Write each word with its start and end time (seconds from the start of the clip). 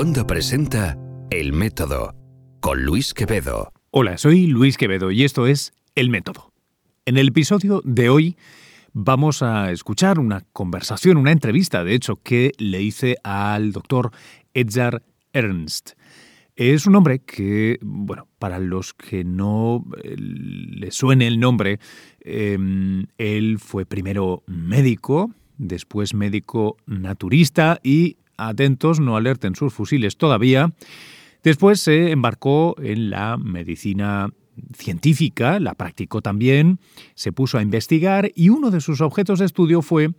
Wanda 0.00 0.26
presenta 0.26 0.96
El 1.28 1.52
Método 1.52 2.14
con 2.60 2.84
Luis 2.84 3.12
Quevedo. 3.12 3.70
Hola, 3.90 4.16
soy 4.16 4.46
Luis 4.46 4.78
Quevedo 4.78 5.10
y 5.10 5.24
esto 5.24 5.46
es 5.46 5.74
El 5.94 6.08
Método. 6.08 6.54
En 7.04 7.18
el 7.18 7.28
episodio 7.28 7.82
de 7.84 8.08
hoy 8.08 8.38
vamos 8.94 9.42
a 9.42 9.70
escuchar 9.70 10.18
una 10.18 10.40
conversación, 10.54 11.18
una 11.18 11.32
entrevista, 11.32 11.84
de 11.84 11.92
hecho, 11.92 12.16
que 12.16 12.52
le 12.56 12.80
hice 12.80 13.18
al 13.24 13.72
doctor 13.72 14.10
Edgar 14.54 15.02
Ernst. 15.34 15.90
Es 16.56 16.86
un 16.86 16.96
hombre 16.96 17.18
que, 17.18 17.78
bueno, 17.82 18.26
para 18.38 18.58
los 18.58 18.94
que 18.94 19.22
no 19.22 19.84
eh, 20.02 20.16
le 20.16 20.90
suene 20.92 21.26
el 21.26 21.38
nombre, 21.38 21.78
em, 22.20 23.04
él 23.18 23.58
fue 23.58 23.84
primero 23.84 24.44
médico, 24.46 25.34
después 25.58 26.14
médico 26.14 26.78
naturista 26.86 27.78
y 27.82 28.16
atentos, 28.48 29.00
no 29.00 29.16
alerten 29.16 29.54
sus 29.54 29.72
fusiles 29.72 30.16
todavía. 30.16 30.72
Después 31.42 31.80
se 31.80 32.10
embarcó 32.10 32.76
en 32.82 33.10
la 33.10 33.36
medicina 33.36 34.30
científica, 34.76 35.58
la 35.58 35.74
practicó 35.74 36.20
también, 36.22 36.80
se 37.14 37.32
puso 37.32 37.58
a 37.58 37.62
investigar 37.62 38.30
y 38.34 38.50
uno 38.50 38.70
de 38.70 38.80
sus 38.80 39.00
objetos 39.00 39.38
de 39.38 39.46
estudio 39.46 39.82
fue 39.82 40.10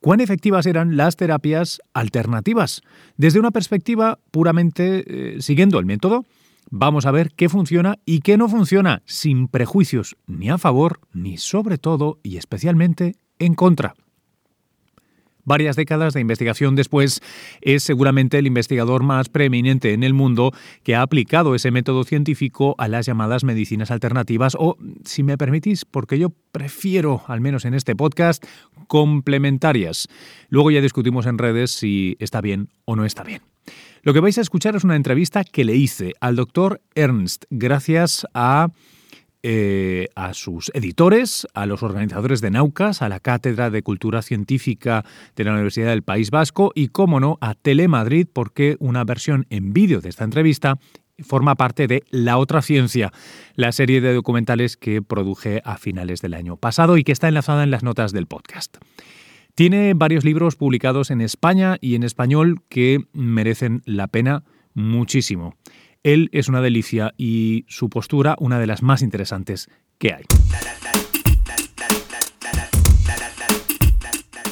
cuán 0.00 0.20
efectivas 0.20 0.66
eran 0.66 0.96
las 0.96 1.16
terapias 1.16 1.80
alternativas. 1.92 2.82
Desde 3.16 3.38
una 3.38 3.50
perspectiva 3.50 4.18
puramente 4.30 5.04
eh, 5.06 5.42
siguiendo 5.42 5.78
el 5.78 5.86
método, 5.86 6.24
vamos 6.70 7.06
a 7.06 7.10
ver 7.10 7.32
qué 7.32 7.48
funciona 7.48 7.98
y 8.04 8.20
qué 8.20 8.36
no 8.36 8.48
funciona, 8.48 9.02
sin 9.06 9.48
prejuicios 9.48 10.16
ni 10.26 10.50
a 10.50 10.58
favor, 10.58 11.00
ni 11.12 11.36
sobre 11.38 11.78
todo 11.78 12.18
y 12.22 12.36
especialmente 12.36 13.16
en 13.38 13.54
contra. 13.54 13.94
Varias 15.44 15.76
décadas 15.76 16.14
de 16.14 16.20
investigación 16.20 16.74
después, 16.74 17.20
es 17.60 17.82
seguramente 17.82 18.38
el 18.38 18.46
investigador 18.46 19.02
más 19.02 19.28
preeminente 19.28 19.92
en 19.92 20.02
el 20.02 20.14
mundo 20.14 20.52
que 20.82 20.94
ha 20.94 21.02
aplicado 21.02 21.54
ese 21.54 21.70
método 21.70 22.04
científico 22.04 22.74
a 22.78 22.88
las 22.88 23.06
llamadas 23.06 23.44
medicinas 23.44 23.90
alternativas 23.90 24.56
o, 24.58 24.76
si 25.04 25.22
me 25.22 25.38
permitís, 25.38 25.84
porque 25.84 26.18
yo 26.18 26.30
prefiero, 26.52 27.22
al 27.26 27.40
menos 27.40 27.64
en 27.64 27.74
este 27.74 27.94
podcast, 27.94 28.44
complementarias. 28.86 30.08
Luego 30.48 30.70
ya 30.70 30.80
discutimos 30.80 31.26
en 31.26 31.38
redes 31.38 31.72
si 31.72 32.16
está 32.18 32.40
bien 32.40 32.68
o 32.84 32.96
no 32.96 33.04
está 33.04 33.22
bien. 33.22 33.42
Lo 34.02 34.12
que 34.12 34.20
vais 34.20 34.36
a 34.36 34.42
escuchar 34.42 34.76
es 34.76 34.84
una 34.84 34.96
entrevista 34.96 35.44
que 35.44 35.64
le 35.64 35.74
hice 35.74 36.12
al 36.20 36.36
doctor 36.36 36.82
Ernst 36.94 37.44
gracias 37.48 38.26
a 38.34 38.68
eh, 39.46 40.08
a 40.14 40.32
sus 40.32 40.70
editores, 40.72 41.46
a 41.52 41.66
los 41.66 41.82
organizadores 41.82 42.40
de 42.40 42.50
Naucas, 42.50 43.02
a 43.02 43.10
la 43.10 43.20
Cátedra 43.20 43.68
de 43.68 43.82
Cultura 43.82 44.22
Científica 44.22 45.04
de 45.36 45.44
la 45.44 45.52
Universidad 45.52 45.90
del 45.90 46.02
País 46.02 46.30
Vasco 46.30 46.72
y, 46.74 46.88
cómo 46.88 47.20
no, 47.20 47.36
a 47.42 47.54
Telemadrid, 47.54 48.26
porque 48.32 48.76
una 48.80 49.04
versión 49.04 49.46
en 49.50 49.74
vídeo 49.74 50.00
de 50.00 50.08
esta 50.08 50.24
entrevista 50.24 50.78
forma 51.22 51.56
parte 51.56 51.86
de 51.86 52.04
La 52.10 52.38
Otra 52.38 52.62
Ciencia, 52.62 53.12
la 53.54 53.72
serie 53.72 54.00
de 54.00 54.14
documentales 54.14 54.78
que 54.78 55.02
produje 55.02 55.60
a 55.66 55.76
finales 55.76 56.22
del 56.22 56.32
año 56.32 56.56
pasado 56.56 56.96
y 56.96 57.04
que 57.04 57.12
está 57.12 57.28
enlazada 57.28 57.64
en 57.64 57.70
las 57.70 57.82
notas 57.82 58.12
del 58.12 58.26
podcast. 58.26 58.78
Tiene 59.54 59.92
varios 59.92 60.24
libros 60.24 60.56
publicados 60.56 61.10
en 61.10 61.20
España 61.20 61.76
y 61.82 61.96
en 61.96 62.02
español 62.02 62.62
que 62.70 63.04
merecen 63.12 63.82
la 63.84 64.06
pena 64.08 64.42
muchísimo. 64.72 65.54
Él 66.04 66.28
es 66.32 66.50
una 66.50 66.60
delicia 66.60 67.14
y 67.16 67.64
su 67.66 67.88
postura 67.88 68.36
una 68.38 68.58
de 68.58 68.66
las 68.66 68.82
más 68.82 69.00
interesantes 69.00 69.70
que 69.98 70.12
hay. 70.12 70.24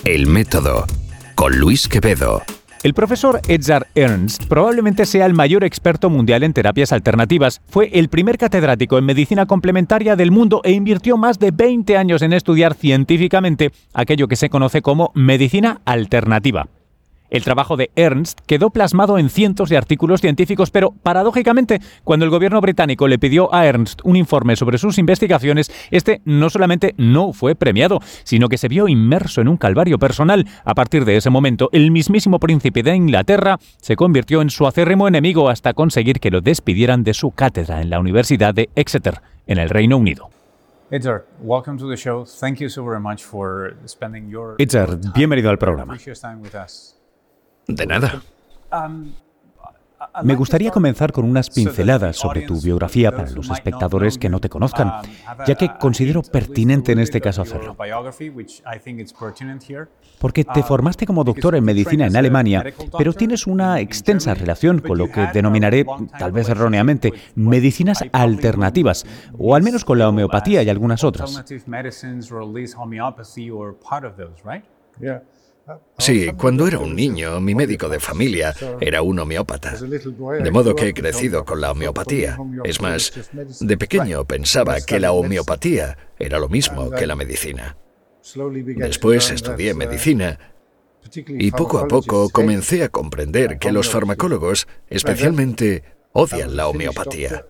El 0.06 0.26
método 0.26 0.86
con 1.34 1.58
Luis 1.58 1.88
Quevedo. 1.88 2.42
El 2.82 2.94
profesor 2.94 3.40
Edzard 3.46 3.86
Ernst 3.94 4.46
probablemente 4.46 5.04
sea 5.04 5.26
el 5.26 5.34
mayor 5.34 5.62
experto 5.62 6.08
mundial 6.08 6.42
en 6.42 6.54
terapias 6.54 6.90
alternativas. 6.90 7.60
Fue 7.68 7.90
el 7.92 8.08
primer 8.08 8.38
catedrático 8.38 8.96
en 8.96 9.04
medicina 9.04 9.44
complementaria 9.44 10.16
del 10.16 10.30
mundo 10.30 10.62
e 10.64 10.72
invirtió 10.72 11.18
más 11.18 11.38
de 11.38 11.50
20 11.50 11.98
años 11.98 12.22
en 12.22 12.32
estudiar 12.32 12.74
científicamente 12.74 13.72
aquello 13.92 14.26
que 14.26 14.36
se 14.36 14.48
conoce 14.48 14.80
como 14.80 15.12
medicina 15.14 15.82
alternativa. 15.84 16.66
El 17.32 17.44
trabajo 17.44 17.78
de 17.78 17.90
Ernst 17.96 18.40
quedó 18.46 18.68
plasmado 18.68 19.16
en 19.16 19.30
cientos 19.30 19.70
de 19.70 19.78
artículos 19.78 20.20
científicos, 20.20 20.70
pero 20.70 20.90
paradójicamente, 20.90 21.80
cuando 22.04 22.26
el 22.26 22.30
gobierno 22.30 22.60
británico 22.60 23.08
le 23.08 23.18
pidió 23.18 23.52
a 23.54 23.64
Ernst 23.64 24.02
un 24.04 24.16
informe 24.16 24.54
sobre 24.54 24.76
sus 24.76 24.98
investigaciones, 24.98 25.72
este 25.90 26.20
no 26.26 26.50
solamente 26.50 26.94
no 26.98 27.32
fue 27.32 27.54
premiado, 27.54 28.00
sino 28.24 28.50
que 28.50 28.58
se 28.58 28.68
vio 28.68 28.86
inmerso 28.86 29.40
en 29.40 29.48
un 29.48 29.56
calvario 29.56 29.98
personal. 29.98 30.46
A 30.62 30.74
partir 30.74 31.06
de 31.06 31.16
ese 31.16 31.30
momento, 31.30 31.70
el 31.72 31.90
mismísimo 31.90 32.38
príncipe 32.38 32.82
de 32.82 32.94
Inglaterra 32.94 33.58
se 33.80 33.96
convirtió 33.96 34.42
en 34.42 34.50
su 34.50 34.66
acérrimo 34.66 35.08
enemigo 35.08 35.48
hasta 35.48 35.72
conseguir 35.72 36.20
que 36.20 36.30
lo 36.30 36.42
despidieran 36.42 37.02
de 37.02 37.14
su 37.14 37.30
cátedra 37.30 37.80
en 37.80 37.88
la 37.88 37.98
Universidad 37.98 38.52
de 38.52 38.68
Exeter, 38.74 39.22
en 39.46 39.56
el 39.56 39.70
Reino 39.70 39.96
Unido. 39.96 40.28
Edgar, 44.58 44.98
bienvenido 45.14 45.48
al 45.48 45.56
programa. 45.56 45.94
De 47.74 47.86
nada. 47.86 48.22
Me 50.22 50.34
gustaría 50.34 50.70
comenzar 50.70 51.12
con 51.12 51.24
unas 51.24 51.48
pinceladas 51.48 52.16
sobre 52.16 52.42
tu 52.42 52.60
biografía 52.60 53.12
para 53.12 53.30
los 53.30 53.50
espectadores 53.50 54.18
que 54.18 54.28
no 54.28 54.40
te 54.40 54.48
conozcan, 54.48 54.92
ya 55.46 55.54
que 55.54 55.70
considero 55.78 56.22
pertinente 56.22 56.92
en 56.92 56.98
este 56.98 57.20
caso 57.20 57.42
hacerlo. 57.42 57.76
Porque 60.18 60.44
te 60.44 60.62
formaste 60.62 61.06
como 61.06 61.24
doctor 61.24 61.54
en 61.54 61.64
medicina 61.64 62.06
en 62.06 62.16
Alemania, 62.16 62.64
pero 62.96 63.12
tienes 63.12 63.46
una 63.46 63.80
extensa 63.80 64.34
relación 64.34 64.80
con 64.80 64.98
lo 64.98 65.10
que 65.10 65.28
denominaré, 65.32 65.86
tal 66.18 66.32
vez 66.32 66.48
erróneamente, 66.48 67.12
medicinas 67.34 68.04
alternativas, 68.12 69.06
o 69.38 69.54
al 69.54 69.62
menos 69.62 69.84
con 69.84 69.98
la 69.98 70.08
homeopatía 70.08 70.62
y 70.62 70.68
algunas 70.68 71.04
otras. 71.04 71.42
Sí, 75.98 76.32
cuando 76.36 76.66
era 76.66 76.78
un 76.78 76.96
niño, 76.96 77.40
mi 77.40 77.54
médico 77.54 77.88
de 77.88 78.00
familia 78.00 78.54
era 78.80 79.02
un 79.02 79.18
homeópata. 79.18 79.74
De 79.76 80.50
modo 80.50 80.74
que 80.74 80.88
he 80.88 80.94
crecido 80.94 81.44
con 81.44 81.60
la 81.60 81.72
homeopatía. 81.72 82.38
Es 82.64 82.80
más, 82.80 83.12
de 83.60 83.76
pequeño 83.76 84.24
pensaba 84.24 84.80
que 84.80 84.98
la 84.98 85.12
homeopatía 85.12 85.96
era 86.18 86.38
lo 86.38 86.48
mismo 86.48 86.90
que 86.90 87.06
la 87.06 87.16
medicina. 87.16 87.76
Después 88.76 89.30
estudié 89.30 89.74
medicina 89.74 90.38
y 91.28 91.50
poco 91.50 91.78
a 91.78 91.88
poco 91.88 92.30
comencé 92.30 92.84
a 92.84 92.88
comprender 92.88 93.58
que 93.58 93.72
los 93.72 93.90
farmacólogos 93.90 94.66
especialmente 94.88 95.82
odian 96.12 96.56
la 96.56 96.68
homeopatía. 96.68 97.46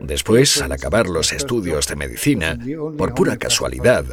Después, 0.00 0.62
al 0.62 0.72
acabar 0.72 1.08
los 1.08 1.32
estudios 1.32 1.86
de 1.88 1.96
medicina, 1.96 2.58
por 2.96 3.14
pura 3.14 3.36
casualidad, 3.36 4.04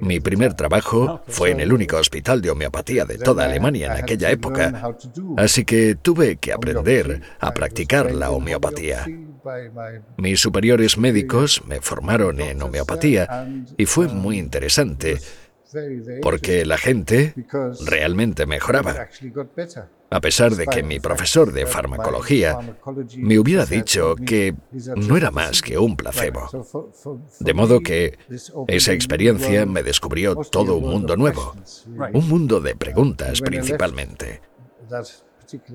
mi 0.00 0.20
primer 0.20 0.54
trabajo 0.54 1.22
fue 1.26 1.50
en 1.50 1.60
el 1.60 1.72
único 1.72 1.96
hospital 1.96 2.40
de 2.40 2.50
homeopatía 2.50 3.04
de 3.04 3.18
toda 3.18 3.44
Alemania 3.44 3.86
en 3.86 4.02
aquella 4.02 4.30
época, 4.30 4.94
así 5.36 5.64
que 5.64 5.96
tuve 5.96 6.36
que 6.36 6.52
aprender 6.52 7.20
a 7.40 7.52
practicar 7.52 8.12
la 8.12 8.30
homeopatía. 8.30 9.06
Mis 10.16 10.40
superiores 10.40 10.98
médicos 10.98 11.62
me 11.66 11.80
formaron 11.80 12.40
en 12.40 12.62
homeopatía 12.62 13.48
y 13.76 13.86
fue 13.86 14.08
muy 14.08 14.38
interesante 14.38 15.18
porque 16.22 16.64
la 16.64 16.78
gente 16.78 17.34
realmente 17.86 18.46
mejoraba. 18.46 19.08
A 20.10 20.20
pesar 20.20 20.54
de 20.56 20.66
que 20.66 20.82
mi 20.82 20.98
profesor 20.98 21.52
de 21.52 21.66
farmacología 21.66 22.58
me 23.16 23.38
hubiera 23.38 23.64
dicho 23.64 24.16
que 24.16 24.54
no 24.96 25.16
era 25.16 25.30
más 25.30 25.62
que 25.62 25.78
un 25.78 25.96
placebo. 25.96 26.48
De 27.38 27.54
modo 27.54 27.80
que 27.80 28.18
esa 28.66 28.92
experiencia 28.92 29.66
me 29.66 29.82
descubrió 29.82 30.34
todo 30.34 30.76
un 30.76 30.90
mundo 30.90 31.16
nuevo, 31.16 31.54
un 32.12 32.28
mundo 32.28 32.60
de 32.60 32.74
preguntas 32.74 33.40
principalmente. 33.40 34.42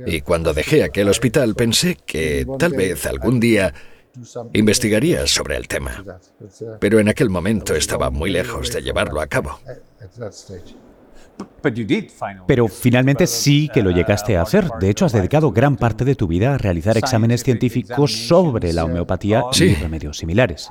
Y 0.06 0.22
cuando 0.22 0.54
dejé 0.54 0.84
aquel 0.84 1.10
hospital 1.10 1.56
pensé 1.56 1.98
que 2.06 2.46
tal 2.60 2.74
vez 2.74 3.06
algún 3.06 3.40
día 3.40 3.74
investigaría 4.54 5.28
sobre 5.28 5.58
el 5.58 5.68
tema, 5.68 6.04
pero 6.80 7.00
en 7.00 7.10
aquel 7.10 7.30
momento 7.30 7.76
estaba 7.76 8.10
muy 8.10 8.32
lejos 8.32 8.72
de 8.72 8.82
llevarlo 8.82 9.22
a 9.22 9.28
cabo. 9.28 9.60
Pero 12.48 12.68
finalmente 12.68 13.28
sí 13.28 13.70
que 13.74 13.82
lo 13.82 13.92
llegaste 13.92 14.38
a 14.38 14.44
hacer. 14.44 14.70
De 14.80 14.90
hecho, 14.90 15.06
has 15.06 15.14
dedicado 15.14 15.52
gran 15.52 15.78
parte 15.78 16.06
de 16.06 16.16
tu 16.16 16.28
vida 16.28 16.56
a 16.56 16.58
realizar 16.58 16.98
exámenes 16.98 17.44
científicos 17.44 18.28
sobre 18.28 18.72
la 18.74 18.86
homeopatía 18.86 19.44
y 19.60 19.76
remedios 19.76 20.18
similares. 20.18 20.70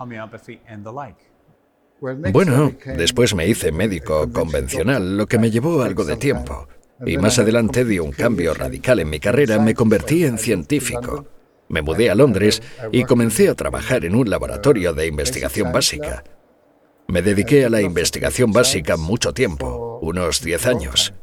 Bueno, 2.01 2.73
después 2.97 3.35
me 3.35 3.47
hice 3.49 3.73
médico 3.73 4.31
convencional, 4.31 5.17
lo 5.17 5.27
que 5.27 5.39
me 5.39 5.51
llevó 5.51 5.83
algo 5.83 6.05
de 6.05 6.17
tiempo. 6.17 6.69
Y 7.05 7.19
más 7.19 7.39
adelante 7.39 7.85
di 7.85 7.99
un 7.99 8.13
cambio 8.13 8.55
radical 8.55 9.01
en 9.01 9.11
mi 9.11 9.19
carrera, 9.19 9.59
me 9.59 9.75
convertí 9.75 10.25
en 10.25 10.39
científico. 10.39 11.27
Me 11.69 11.83
mudé 11.83 12.11
a 12.11 12.15
Londres 12.15 12.63
y 12.93 13.05
comencé 13.05 13.49
a 13.49 13.55
trabajar 13.55 14.05
en 14.05 14.15
un 14.15 14.29
laboratorio 14.29 14.93
de 14.93 15.07
investigación 15.07 15.73
básica. 15.73 16.23
Me 17.09 17.23
dediqué 17.23 17.65
a 17.65 17.71
la 17.71 17.81
investigación 17.81 18.53
básica 18.53 18.97
mucho 18.97 19.33
tiempo 19.33 19.99
unos 20.03 20.43
10 20.43 20.67
años. 20.67 21.15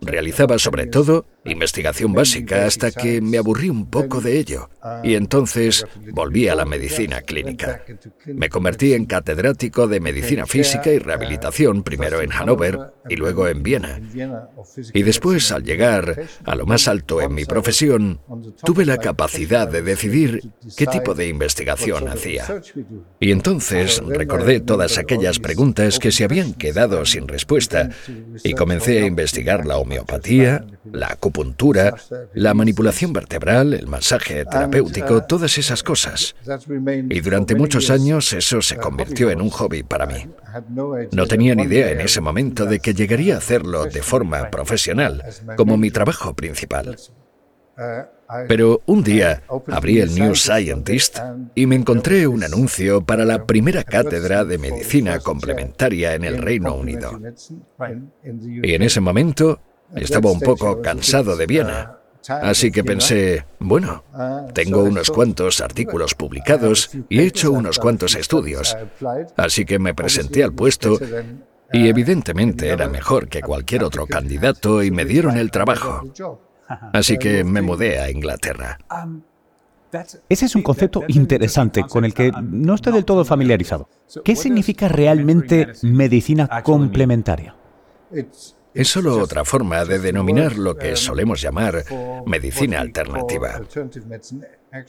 Realizaba 0.00 0.58
sobre 0.58 0.86
todo 0.86 1.26
investigación 1.46 2.12
básica 2.12 2.66
hasta 2.66 2.90
que 2.90 3.20
me 3.20 3.38
aburrí 3.38 3.70
un 3.70 3.88
poco 3.88 4.20
de 4.20 4.38
ello 4.38 4.68
y 5.02 5.14
entonces 5.14 5.84
volví 6.12 6.48
a 6.48 6.54
la 6.54 6.64
medicina 6.64 7.22
clínica. 7.22 7.82
Me 8.26 8.48
convertí 8.48 8.94
en 8.94 9.06
catedrático 9.06 9.86
de 9.86 10.00
medicina 10.00 10.46
física 10.46 10.90
y 10.90 10.98
rehabilitación 10.98 11.82
primero 11.82 12.20
en 12.20 12.30
Hannover 12.30 12.78
y 13.08 13.16
luego 13.16 13.48
en 13.48 13.62
Viena. 13.62 14.00
Y 14.92 15.02
después, 15.02 15.52
al 15.52 15.64
llegar 15.64 16.26
a 16.44 16.54
lo 16.54 16.66
más 16.66 16.88
alto 16.88 17.20
en 17.20 17.34
mi 17.34 17.44
profesión, 17.44 18.20
tuve 18.64 18.84
la 18.84 18.98
capacidad 18.98 19.68
de 19.68 19.82
decidir 19.82 20.42
qué 20.76 20.86
tipo 20.86 21.14
de 21.14 21.28
investigación 21.28 22.08
hacía. 22.08 22.62
Y 23.20 23.32
entonces 23.32 24.02
recordé 24.06 24.60
todas 24.60 24.98
aquellas 24.98 25.38
preguntas 25.38 25.98
que 25.98 26.12
se 26.12 26.24
habían 26.24 26.54
quedado 26.54 27.04
sin 27.04 27.28
respuesta 27.28 27.90
y 28.42 28.52
comencé 28.54 29.02
a 29.02 29.06
investigar 29.06 29.66
la 29.66 29.78
homeopatía, 29.78 30.64
la 30.92 31.08
acupuntura, 31.08 31.35
la 32.34 32.54
manipulación 32.54 33.12
vertebral, 33.12 33.74
el 33.74 33.86
masaje 33.86 34.44
terapéutico, 34.44 35.24
todas 35.24 35.58
esas 35.58 35.82
cosas. 35.82 36.34
Y 37.10 37.20
durante 37.20 37.54
muchos 37.54 37.90
años 37.90 38.32
eso 38.32 38.62
se 38.62 38.76
convirtió 38.76 39.30
en 39.30 39.40
un 39.40 39.50
hobby 39.50 39.82
para 39.82 40.06
mí. 40.06 40.26
No 41.12 41.26
tenía 41.26 41.54
ni 41.54 41.64
idea 41.64 41.90
en 41.90 42.00
ese 42.00 42.20
momento 42.20 42.66
de 42.66 42.80
que 42.80 42.94
llegaría 42.94 43.34
a 43.34 43.38
hacerlo 43.38 43.86
de 43.86 44.02
forma 44.02 44.50
profesional, 44.50 45.24
como 45.56 45.76
mi 45.76 45.90
trabajo 45.90 46.34
principal. 46.34 46.96
Pero 48.48 48.82
un 48.86 49.04
día 49.04 49.42
abrí 49.68 50.00
el 50.00 50.14
New 50.14 50.34
Scientist 50.34 51.18
y 51.54 51.66
me 51.66 51.76
encontré 51.76 52.26
un 52.26 52.42
anuncio 52.42 53.02
para 53.02 53.24
la 53.24 53.44
primera 53.44 53.84
cátedra 53.84 54.44
de 54.44 54.58
medicina 54.58 55.20
complementaria 55.20 56.14
en 56.14 56.24
el 56.24 56.38
Reino 56.38 56.74
Unido. 56.74 57.20
Y 58.62 58.74
en 58.74 58.82
ese 58.82 59.00
momento 59.00 59.60
estaba 59.94 60.30
un 60.30 60.40
poco 60.40 60.80
cansado 60.82 61.36
de 61.36 61.46
Viena. 61.46 61.98
Así 62.28 62.72
que 62.72 62.82
pensé, 62.82 63.46
bueno, 63.60 64.04
tengo 64.52 64.82
unos 64.82 65.10
cuantos 65.10 65.60
artículos 65.60 66.14
publicados 66.14 66.90
y 67.08 67.20
he 67.20 67.26
hecho 67.26 67.52
unos 67.52 67.78
cuantos 67.78 68.14
estudios. 68.16 68.76
Así 69.36 69.64
que 69.64 69.78
me 69.78 69.94
presenté 69.94 70.42
al 70.42 70.52
puesto 70.52 70.98
y 71.72 71.88
evidentemente 71.88 72.68
era 72.68 72.88
mejor 72.88 73.28
que 73.28 73.42
cualquier 73.42 73.84
otro 73.84 74.06
candidato 74.06 74.82
y 74.82 74.90
me 74.90 75.04
dieron 75.04 75.36
el 75.36 75.50
trabajo. 75.50 76.02
Así 76.92 77.16
que 77.16 77.44
me 77.44 77.62
mudé 77.62 78.00
a 78.00 78.10
Inglaterra. 78.10 78.78
Ese 80.28 80.46
es 80.46 80.54
un 80.56 80.62
concepto 80.62 81.04
interesante 81.08 81.84
con 81.84 82.04
el 82.04 82.12
que 82.12 82.32
no 82.42 82.74
estoy 82.74 82.92
del 82.92 83.04
todo 83.04 83.24
familiarizado. 83.24 83.88
¿Qué 84.24 84.34
significa 84.36 84.88
realmente 84.88 85.68
medicina 85.82 86.62
complementaria? 86.62 87.54
Es 88.76 88.88
solo 88.88 89.18
otra 89.18 89.44
forma 89.44 89.84
de 89.86 89.98
denominar 89.98 90.58
lo 90.58 90.76
que 90.76 90.96
solemos 90.96 91.40
llamar 91.40 91.82
medicina 92.26 92.80
alternativa. 92.80 93.60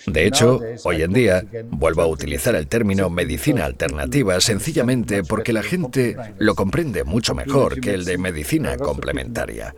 De 0.05 0.25
hecho, 0.25 0.61
hoy 0.83 1.01
en 1.01 1.13
día 1.13 1.43
vuelvo 1.69 2.01
a 2.01 2.07
utilizar 2.07 2.55
el 2.55 2.67
término 2.67 3.09
medicina 3.09 3.65
alternativa 3.65 4.39
sencillamente 4.39 5.23
porque 5.23 5.53
la 5.53 5.63
gente 5.63 6.15
lo 6.37 6.55
comprende 6.55 7.03
mucho 7.03 7.35
mejor 7.35 7.79
que 7.79 7.93
el 7.93 8.05
de 8.05 8.17
medicina 8.17 8.77
complementaria. 8.77 9.75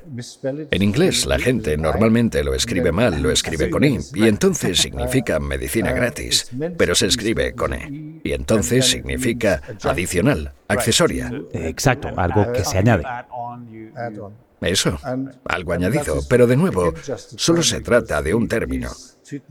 En 0.72 0.82
inglés 0.82 1.26
la 1.26 1.40
gente 1.40 1.78
normalmente 1.78 2.44
lo 2.44 2.54
escribe 2.54 2.92
mal, 2.92 3.22
lo 3.22 3.32
escribe 3.32 3.70
con 3.70 3.84
I, 3.84 4.00
y 4.14 4.28
entonces 4.28 4.78
significa 4.80 5.40
medicina 5.40 5.92
gratis, 5.92 6.50
pero 6.78 6.96
se 6.96 7.08
escribe 7.08 7.54
con 7.54 7.74
E, 7.74 8.22
y 8.24 8.34
entonces 8.34 8.86
significa 8.86 9.62
adicional, 9.84 10.54
accesoria. 10.68 11.32
Exacto, 11.54 12.10
algo 12.16 12.52
que 12.52 12.64
se 12.66 12.78
añade. 12.78 13.04
Eso, 14.62 15.00
algo 15.46 15.74
añadido, 15.74 16.20
pero 16.30 16.46
de 16.46 16.58
nuevo, 16.58 16.94
solo 17.16 17.64
se 17.64 17.80
trata 17.80 18.22
de 18.22 18.34
un 18.34 18.48
término, 18.48 18.90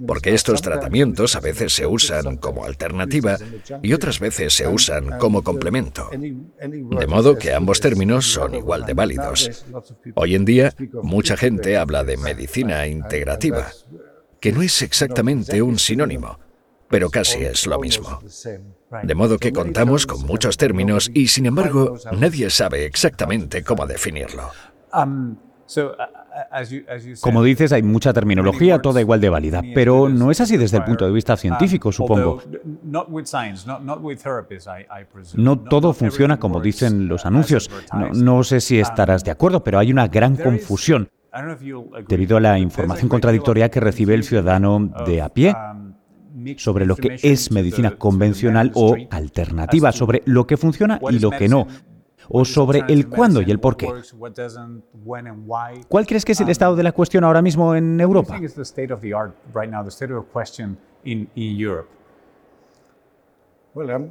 porque 0.06 0.34
estos 0.34 0.62
tratamientos 0.62 1.36
a 1.36 1.40
veces 1.40 1.72
se 1.72 1.86
usan 1.86 2.36
como 2.36 2.64
alternativa 2.64 3.38
y 3.82 3.92
otras 3.92 4.20
veces 4.20 4.54
se 4.54 4.66
usan 4.66 5.18
como 5.18 5.42
complemento, 5.42 6.10
de 6.12 7.06
modo 7.06 7.36
que 7.36 7.52
ambos 7.52 7.80
términos 7.80 8.26
son 8.26 8.54
igual 8.54 8.84
de 8.86 8.94
válidos. 8.94 9.64
Hoy 10.14 10.34
en 10.34 10.44
día, 10.44 10.74
mucha 11.02 11.36
gente 11.36 11.76
habla 11.76 12.04
de 12.04 12.16
medicina 12.16 12.86
integrativa, 12.86 13.68
que 14.40 14.52
no 14.52 14.62
es 14.62 14.82
exactamente 14.82 15.62
un 15.62 15.78
sinónimo, 15.78 16.38
pero 16.88 17.10
casi 17.10 17.44
es 17.44 17.66
lo 17.66 17.78
mismo. 17.78 18.20
De 19.02 19.14
modo 19.14 19.38
que 19.38 19.52
contamos 19.52 20.06
con 20.06 20.22
muchos 20.22 20.56
términos 20.56 21.10
y, 21.12 21.28
sin 21.28 21.46
embargo, 21.46 21.98
nadie 22.16 22.48
sabe 22.50 22.86
exactamente 22.86 23.62
cómo 23.62 23.86
definirlo. 23.86 24.50
Um, 26.38 27.14
Como 27.20 27.42
dices, 27.42 27.72
hay 27.72 27.82
mucha 27.82 28.12
terminología, 28.12 28.80
toda 28.80 29.00
igual 29.00 29.20
de 29.20 29.28
válida, 29.28 29.62
pero 29.74 30.08
no 30.08 30.30
es 30.30 30.40
así 30.40 30.56
desde 30.56 30.76
el 30.78 30.84
punto 30.84 31.04
de 31.04 31.12
vista 31.12 31.36
científico, 31.36 31.90
supongo. 31.90 32.42
No 35.34 35.58
todo 35.58 35.92
funciona 35.92 36.38
como 36.38 36.60
dicen 36.60 37.08
los 37.08 37.26
anuncios. 37.26 37.70
No, 38.14 38.44
sé 38.44 38.60
si 38.60 38.78
estarás 38.78 39.24
de 39.24 39.30
acuerdo, 39.30 39.64
pero 39.64 39.78
hay 39.78 39.90
una 39.90 40.08
gran 40.08 40.36
confusión 40.36 41.08
debido 42.06 42.36
a 42.36 42.40
la 42.40 42.58
información 42.58 43.08
contradictoria 43.08 43.70
que 43.70 43.80
recibe 43.80 44.14
el 44.14 44.24
ciudadano 44.24 44.90
de 45.06 45.22
a 45.22 45.28
pie 45.28 45.54
sobre 46.56 46.86
lo 46.86 46.94
que 46.94 47.18
es 47.22 47.50
medicina 47.50 47.92
convencional 47.92 48.70
o 48.74 48.96
alternativa, 49.10 49.92
sobre 49.92 50.22
lo 50.24 50.46
que 50.46 50.56
funciona 50.56 51.00
y 51.10 51.18
lo 51.18 51.30
que 51.30 51.48
no 51.48 51.66
o 52.28 52.44
sobre 52.44 52.84
el 52.88 53.08
cuándo 53.08 53.42
y 53.42 53.50
el 53.50 53.58
por 53.58 53.76
qué. 53.76 53.88
¿Cuál 55.88 56.06
crees 56.06 56.24
que 56.24 56.32
es 56.32 56.40
el 56.40 56.48
estado 56.48 56.76
de 56.76 56.82
la 56.82 56.92
cuestión 56.92 57.24
ahora 57.24 57.42
mismo 57.42 57.74
en 57.74 58.00
Europa? 58.00 58.38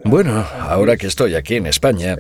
Bueno, 0.06 0.46
ahora 0.60 0.96
que 0.96 1.08
estoy 1.08 1.36
aquí 1.36 1.56
en 1.56 1.66
España, 1.68 2.16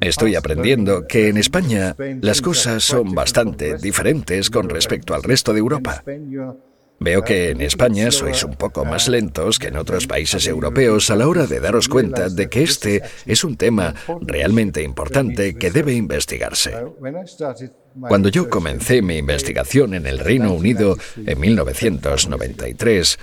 estoy 0.00 0.36
aprendiendo 0.36 1.06
que 1.06 1.28
en 1.28 1.38
España 1.38 1.96
las 2.20 2.40
cosas 2.40 2.84
son 2.84 3.14
bastante 3.14 3.76
diferentes 3.78 4.50
con 4.50 4.68
respecto 4.68 5.14
al 5.14 5.22
resto 5.22 5.52
de 5.52 5.58
Europa. 5.58 6.04
Veo 7.04 7.20
que 7.22 7.50
en 7.50 7.60
España 7.60 8.10
sois 8.10 8.42
un 8.44 8.56
poco 8.56 8.86
más 8.86 9.08
lentos 9.12 9.58
que 9.58 9.68
en 9.68 9.76
otros 9.76 10.06
países 10.06 10.46
europeos 10.46 11.10
a 11.10 11.16
la 11.16 11.28
hora 11.28 11.46
de 11.46 11.60
daros 11.60 11.86
cuenta 11.86 12.30
de 12.30 12.48
que 12.48 12.62
este 12.62 13.02
es 13.26 13.44
un 13.44 13.58
tema 13.58 13.94
realmente 14.22 14.82
importante 14.82 15.54
que 15.54 15.70
debe 15.70 15.92
investigarse. 15.92 16.72
Cuando 18.08 18.30
yo 18.30 18.48
comencé 18.48 19.02
mi 19.02 19.18
investigación 19.18 19.92
en 19.92 20.06
el 20.06 20.18
Reino 20.18 20.54
Unido 20.54 20.96
en 21.14 21.38
1993, 21.38 23.18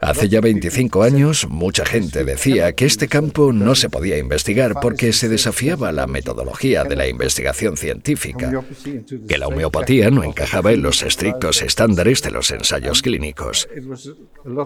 Hace 0.00 0.28
ya 0.28 0.40
25 0.40 1.02
años, 1.02 1.46
mucha 1.48 1.86
gente 1.86 2.24
decía 2.24 2.72
que 2.72 2.84
este 2.84 3.08
campo 3.08 3.52
no 3.52 3.74
se 3.74 3.88
podía 3.88 4.18
investigar 4.18 4.74
porque 4.82 5.12
se 5.12 5.28
desafiaba 5.28 5.92
la 5.92 6.06
metodología 6.06 6.84
de 6.84 6.96
la 6.96 7.08
investigación 7.08 7.76
científica, 7.76 8.64
que 9.26 9.38
la 9.38 9.46
homeopatía 9.46 10.10
no 10.10 10.22
encajaba 10.22 10.72
en 10.72 10.82
los 10.82 11.02
estrictos 11.02 11.62
estándares 11.62 12.22
de 12.22 12.32
los 12.32 12.50
ensayos 12.50 13.00
clínicos. 13.00 13.68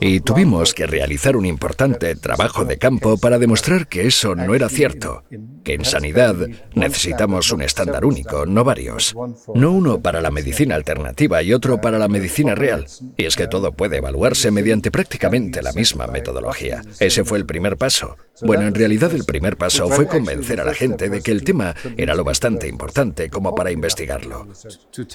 Y 0.00 0.20
tuvimos 0.20 0.74
que 0.74 0.86
realizar 0.86 1.36
un 1.36 1.46
importante 1.46 2.16
trabajo 2.16 2.64
de 2.64 2.78
campo 2.78 3.16
para 3.16 3.38
demostrar 3.38 3.86
que 3.86 4.06
eso 4.06 4.34
no 4.34 4.54
era 4.56 4.68
cierto, 4.68 5.22
que 5.62 5.74
en 5.74 5.84
sanidad 5.84 6.34
necesitamos 6.74 7.52
un 7.52 7.62
estándar 7.62 8.04
único, 8.04 8.44
no 8.44 8.64
varios. 8.64 9.14
No 9.54 9.70
uno 9.70 10.00
para 10.00 10.20
la 10.20 10.30
medicina 10.30 10.74
alternativa 10.74 11.42
y 11.42 11.52
otro 11.52 11.80
para 11.80 11.98
la 11.98 12.08
medicina 12.08 12.54
real. 12.54 12.86
Y 13.16 13.24
es 13.24 13.36
que 13.36 13.46
todo 13.46 13.72
puede 13.72 13.98
evaluarse 13.98 14.50
mediante 14.50 14.90
prácticamente 15.18 15.62
la 15.62 15.72
misma 15.72 16.06
metodología. 16.06 16.82
Ese 17.00 17.24
fue 17.24 17.38
el 17.38 17.46
primer 17.46 17.76
paso. 17.76 18.16
Bueno, 18.42 18.66
en 18.68 18.74
realidad 18.74 19.12
el 19.12 19.24
primer 19.24 19.56
paso 19.56 19.88
fue 19.88 20.06
convencer 20.06 20.60
a 20.60 20.64
la 20.64 20.74
gente 20.74 21.08
de 21.08 21.20
que 21.20 21.32
el 21.32 21.42
tema 21.42 21.74
era 21.96 22.14
lo 22.14 22.22
bastante 22.22 22.68
importante 22.68 23.28
como 23.28 23.54
para 23.54 23.72
investigarlo. 23.72 24.46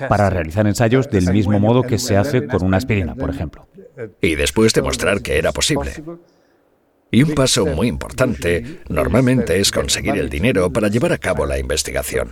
Para 0.10 0.30
realizar 0.30 0.68
ensayos 0.68 1.10
del 1.10 1.32
mismo 1.32 1.60
modo 1.60 1.84
que 1.84 1.98
se 1.98 2.18
hace 2.18 2.46
con 2.48 2.64
una 2.64 2.78
aspirina, 2.78 3.16
por 3.16 3.30
ejemplo. 3.30 3.68
Y 4.22 4.36
después 4.36 4.74
demostrar 4.74 5.22
que 5.22 5.38
era 5.38 5.54
posible. 5.54 5.94
Y 7.10 7.24
un 7.24 7.36
paso 7.36 7.66
muy 7.66 7.88
importante 7.88 8.80
normalmente 8.90 9.60
es 9.60 9.72
conseguir 9.72 10.16
el 10.16 10.30
dinero 10.30 10.74
para 10.74 10.90
llevar 10.90 11.14
a 11.14 11.18
cabo 11.18 11.46
la 11.46 11.60
investigación. 11.60 12.32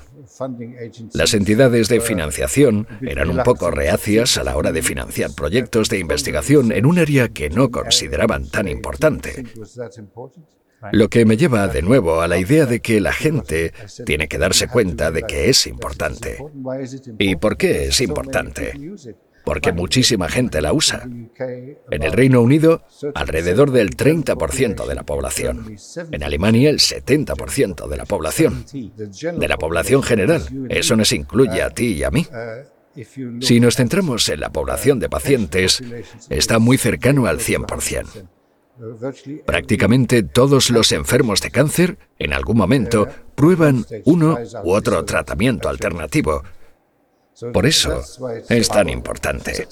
Las 1.14 1.34
entidades 1.34 1.90
de 1.90 2.02
financiación 2.02 2.88
eran 3.02 3.30
un 3.30 3.44
poco 3.44 3.72
reacias 3.72 4.38
a 4.38 4.44
la 4.44 4.58
hora 4.58 4.72
de 4.72 4.82
financiar 4.82 5.32
proyectos 5.36 5.90
de 5.90 6.00
investigación 6.00 6.72
en 6.72 6.86
un 6.86 7.00
área 7.00 7.30
que 7.30 7.50
no 7.50 7.72
consideraban 7.72 8.50
tan 8.50 8.68
importante. 8.68 9.44
Lo 10.92 11.10
que 11.10 11.26
me 11.26 11.38
lleva 11.38 11.68
de 11.68 11.82
nuevo 11.82 12.22
a 12.22 12.28
la 12.28 12.40
idea 12.40 12.66
de 12.66 12.80
que 12.82 13.00
la 13.00 13.14
gente 13.14 13.72
tiene 14.06 14.28
que 14.28 14.40
darse 14.40 14.68
cuenta 14.68 15.12
de 15.12 15.24
que 15.24 15.50
es 15.50 15.68
importante. 15.68 16.38
¿Y 17.20 17.36
por 17.36 17.56
qué 17.58 17.86
es 17.86 18.02
importante? 18.02 18.74
Porque 19.44 19.72
muchísima 19.72 20.30
gente 20.30 20.62
la 20.62 20.74
usa. 20.74 21.08
En 21.90 22.04
el 22.04 22.12
Reino 22.12 22.42
Unido, 22.42 22.84
alrededor 23.16 23.72
del 23.72 23.96
30% 23.96 24.86
de 24.86 24.96
la 24.96 25.04
población. 25.04 25.78
En 26.12 26.24
Alemania, 26.24 26.70
el 26.70 26.80
70% 26.80 27.88
de 27.88 27.98
la 27.98 28.06
población. 28.06 28.66
De 29.38 29.48
la 29.48 29.58
población 29.58 30.04
general. 30.04 30.42
Eso 30.70 30.96
nos 30.96 31.12
incluye 31.12 31.62
a 31.62 31.70
ti 31.70 31.94
y 31.94 32.04
a 32.04 32.12
mí. 32.12 32.28
Si 33.40 33.60
nos 33.60 33.76
centramos 33.76 34.28
en 34.30 34.42
la 34.42 34.52
población 34.52 35.00
de 35.00 35.10
pacientes, 35.10 35.82
está 36.30 36.60
muy 36.60 36.78
cercano 36.78 37.26
al 37.26 37.40
100%. 37.40 38.28
Prácticamente 39.46 40.24
todos 40.24 40.72
los 40.72 40.92
enfermos 40.92 41.42
de 41.42 41.52
cáncer, 41.52 41.98
en 42.18 42.34
algún 42.34 42.58
momento, 42.58 43.08
prueban 43.36 43.86
uno 44.06 44.38
u 44.64 44.72
otro 44.72 45.06
tratamiento 45.06 45.70
alternativo. 45.70 46.44
Por 47.54 47.66
eso 47.66 48.02
es 48.50 48.70
tan 48.70 48.90
importante. 48.90 49.68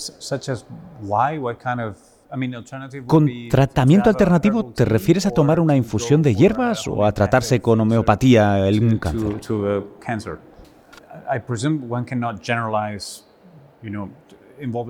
Con 3.06 3.30
tratamiento 3.50 4.10
alternativo, 4.10 4.66
¿te 4.66 4.86
refieres 4.86 5.26
a 5.26 5.32
tomar 5.32 5.60
una 5.60 5.76
infusión 5.76 6.22
de 6.22 6.36
hierbas 6.36 6.88
o 6.88 7.06
a 7.06 7.12
tratarse 7.12 7.62
con 7.62 7.82
homeopatía 7.82 8.68
el 8.68 9.00
cáncer? 9.00 9.40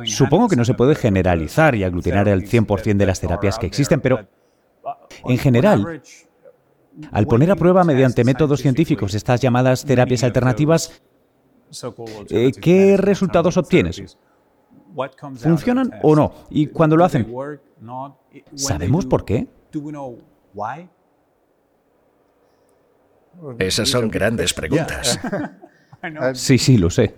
Supongo 0.06 0.48
que 0.48 0.56
no 0.56 0.66
se 0.66 0.74
puede 0.74 0.96
generalizar 0.96 1.76
y 1.76 1.84
aglutinar 1.84 2.28
el 2.28 2.48
100% 2.48 2.98
de 2.98 3.06
las 3.06 3.20
terapias 3.20 3.58
que 3.58 3.68
existen, 3.68 4.02
pero 4.02 4.28
en 5.26 5.38
general, 5.38 6.02
al 7.12 7.28
poner 7.28 7.52
a 7.52 7.56
prueba 7.56 7.84
mediante 7.84 8.24
métodos 8.24 8.62
científicos 8.62 9.14
estas 9.14 9.40
llamadas 9.40 9.86
terapias 9.86 10.24
alternativas, 10.24 11.02
eh, 12.30 12.52
¿qué 12.60 12.98
resultados 12.98 13.58
obtienes? 13.58 14.18
¿Funcionan 15.36 15.92
o 16.02 16.16
no? 16.16 16.34
Y 16.50 16.68
cuando 16.68 16.98
lo 16.98 17.06
hacen, 17.06 17.28
¿sabemos 18.56 19.06
por 19.06 19.26
qué? 19.26 19.48
Esas 23.60 23.90
son 23.90 24.10
grandes 24.10 24.54
preguntas. 24.54 25.20
Sí, 26.34 26.58
sí, 26.58 26.78
lo 26.78 26.90
sé. 26.90 27.14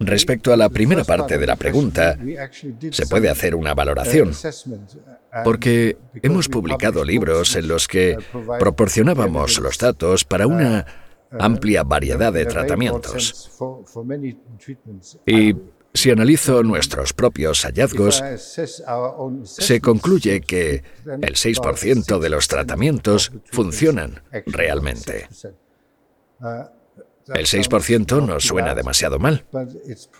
Respecto 0.00 0.52
a 0.52 0.56
la 0.56 0.70
primera 0.70 1.04
parte 1.04 1.36
de 1.36 1.46
la 1.46 1.56
pregunta, 1.56 2.16
se 2.90 3.06
puede 3.06 3.28
hacer 3.28 3.54
una 3.54 3.74
valoración, 3.74 4.32
porque 5.44 5.98
hemos 6.22 6.48
publicado 6.48 7.04
libros 7.04 7.54
en 7.54 7.68
los 7.68 7.86
que 7.86 8.16
proporcionábamos 8.58 9.58
los 9.60 9.76
datos 9.76 10.24
para 10.24 10.46
una 10.46 10.86
amplia 11.30 11.82
variedad 11.82 12.32
de 12.32 12.46
tratamientos. 12.46 13.50
Y 15.26 15.54
si 15.94 16.10
analizo 16.10 16.62
nuestros 16.62 17.12
propios 17.12 17.62
hallazgos, 17.62 18.22
se 19.44 19.80
concluye 19.80 20.40
que 20.40 20.82
el 21.06 21.34
6% 21.34 22.18
de 22.18 22.28
los 22.28 22.48
tratamientos 22.48 23.32
funcionan 23.50 24.22
realmente. 24.46 25.28
El 27.34 27.46
6% 27.46 28.26
no 28.26 28.40
suena 28.40 28.74
demasiado 28.74 29.18
mal, 29.18 29.44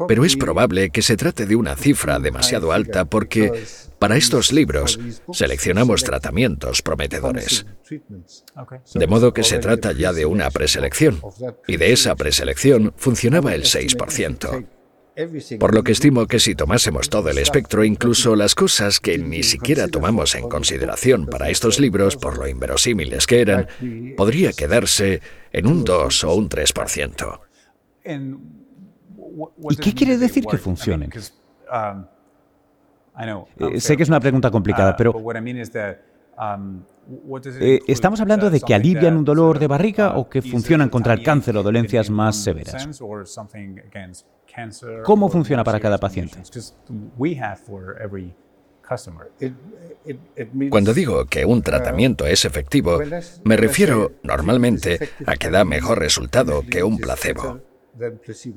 pero 0.06 0.24
es 0.24 0.36
probable 0.36 0.90
que 0.90 1.02
se 1.02 1.16
trate 1.16 1.46
de 1.46 1.56
una 1.56 1.76
cifra 1.76 2.18
demasiado 2.18 2.72
alta 2.72 3.04
porque 3.04 3.64
para 3.98 4.16
estos 4.16 4.52
libros 4.52 4.98
seleccionamos 5.32 6.04
tratamientos 6.04 6.82
prometedores. 6.82 7.66
De 8.94 9.06
modo 9.06 9.32
que 9.32 9.42
se 9.42 9.58
trata 9.58 9.92
ya 9.92 10.12
de 10.12 10.26
una 10.26 10.50
preselección, 10.50 11.20
y 11.66 11.76
de 11.76 11.92
esa 11.92 12.14
preselección 12.14 12.92
funcionaba 12.96 13.54
el 13.54 13.64
6%. 13.64 14.66
Por 15.58 15.74
lo 15.74 15.82
que 15.82 15.92
estimo 15.92 16.26
que 16.26 16.38
si 16.38 16.54
tomásemos 16.54 17.08
todo 17.08 17.28
el 17.30 17.38
espectro, 17.38 17.82
incluso 17.82 18.36
las 18.36 18.54
cosas 18.54 19.00
que 19.00 19.18
ni 19.18 19.42
siquiera 19.42 19.88
tomamos 19.88 20.36
en 20.36 20.48
consideración 20.48 21.26
para 21.26 21.48
estos 21.48 21.80
libros, 21.80 22.16
por 22.16 22.38
lo 22.38 22.46
inverosímiles 22.46 23.26
que 23.26 23.40
eran, 23.40 23.66
podría 24.16 24.52
quedarse 24.52 25.20
en 25.50 25.66
un 25.66 25.84
2 25.84 26.24
o 26.24 26.34
un 26.34 26.48
3%. 26.48 27.40
¿Y 29.70 29.76
qué 29.76 29.92
quiere 29.92 30.18
decir 30.18 30.44
que 30.46 30.56
funcionen? 30.56 31.10
Eh, 33.58 33.80
sé 33.80 33.96
que 33.96 34.04
es 34.04 34.08
una 34.08 34.20
pregunta 34.20 34.52
complicada, 34.52 34.96
pero 34.96 35.12
eh, 37.60 37.80
¿estamos 37.88 38.20
hablando 38.20 38.50
de 38.50 38.60
que 38.60 38.72
alivian 38.72 39.16
un 39.16 39.24
dolor 39.24 39.58
de 39.58 39.66
barriga 39.66 40.16
o 40.16 40.28
que 40.28 40.42
funcionan 40.42 40.88
contra 40.88 41.14
el 41.14 41.24
cáncer 41.24 41.56
o 41.56 41.64
dolencias 41.64 42.08
más 42.08 42.36
severas? 42.36 43.02
¿Cómo 45.04 45.28
funciona 45.28 45.64
para 45.64 45.80
cada 45.80 45.98
paciente? 45.98 46.42
Cuando 50.70 50.94
digo 50.94 51.26
que 51.26 51.44
un 51.44 51.62
tratamiento 51.62 52.26
es 52.26 52.44
efectivo, 52.44 53.00
me 53.44 53.56
refiero 53.56 54.12
normalmente 54.22 55.10
a 55.26 55.36
que 55.36 55.50
da 55.50 55.64
mejor 55.64 55.98
resultado 55.98 56.62
que 56.62 56.82
un 56.82 56.96
placebo, 56.96 57.60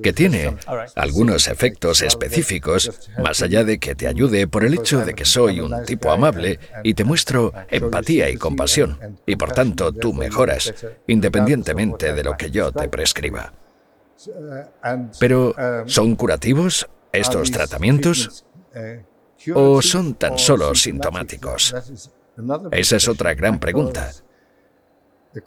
que 0.01 0.13
tiene 0.13 0.55
algunos 0.95 1.47
efectos 1.47 2.01
específicos, 2.01 3.09
más 3.21 3.41
allá 3.41 3.63
de 3.65 3.79
que 3.79 3.95
te 3.95 4.07
ayude 4.07 4.47
por 4.47 4.63
el 4.63 4.75
hecho 4.75 5.03
de 5.03 5.13
que 5.13 5.25
soy 5.25 5.59
un 5.59 5.83
tipo 5.83 6.11
amable 6.11 6.59
y 6.83 6.93
te 6.93 7.03
muestro 7.03 7.51
empatía 7.69 8.29
y 8.29 8.37
compasión, 8.37 9.19
y 9.25 9.35
por 9.35 9.51
tanto 9.51 9.91
tú 9.91 10.13
mejoras, 10.13 10.73
independientemente 11.07 12.13
de 12.13 12.23
lo 12.23 12.37
que 12.37 12.51
yo 12.51 12.71
te 12.71 12.87
prescriba. 12.87 13.53
Pero, 15.19 15.55
¿son 15.85 16.15
curativos 16.15 16.87
estos 17.11 17.51
tratamientos? 17.51 18.45
¿O 19.53 19.81
son 19.81 20.15
tan 20.15 20.37
solo 20.37 20.75
sintomáticos? 20.75 21.73
Esa 22.71 22.95
es 22.95 23.07
otra 23.07 23.33
gran 23.33 23.59
pregunta. 23.59 24.11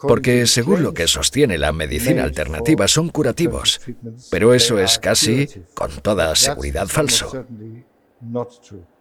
Porque 0.01 0.47
según 0.47 0.83
lo 0.83 0.95
que 0.95 1.07
sostiene 1.07 1.59
la 1.59 1.73
medicina 1.73 2.25
alternativa 2.25 2.89
son 2.89 3.11
curativos, 3.11 3.81
pero 4.31 4.55
eso 4.55 4.79
es 4.79 4.99
casi 4.99 5.49
con 5.75 5.91
toda 6.01 6.35
seguridad 6.35 6.87
falso. 6.87 7.45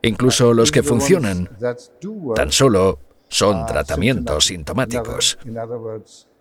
Incluso 0.01 0.53
los 0.53 0.71
que 0.71 0.83
funcionan 0.83 1.49
tan 2.35 2.51
solo 2.51 2.99
son 3.29 3.65
tratamientos 3.65 4.45
sintomáticos. 4.45 5.37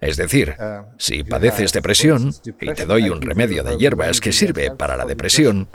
Es 0.02 0.16
decir, 0.16 0.56
si 0.98 1.22
padeces 1.22 1.72
depresión 1.72 2.34
y 2.60 2.74
te 2.74 2.86
doy 2.86 3.08
un 3.08 3.22
remedio 3.22 3.62
de 3.62 3.76
hierbas 3.76 4.20
que 4.20 4.32
sirve 4.32 4.72
para 4.72 4.96
la 4.96 5.04
depresión, 5.04 5.68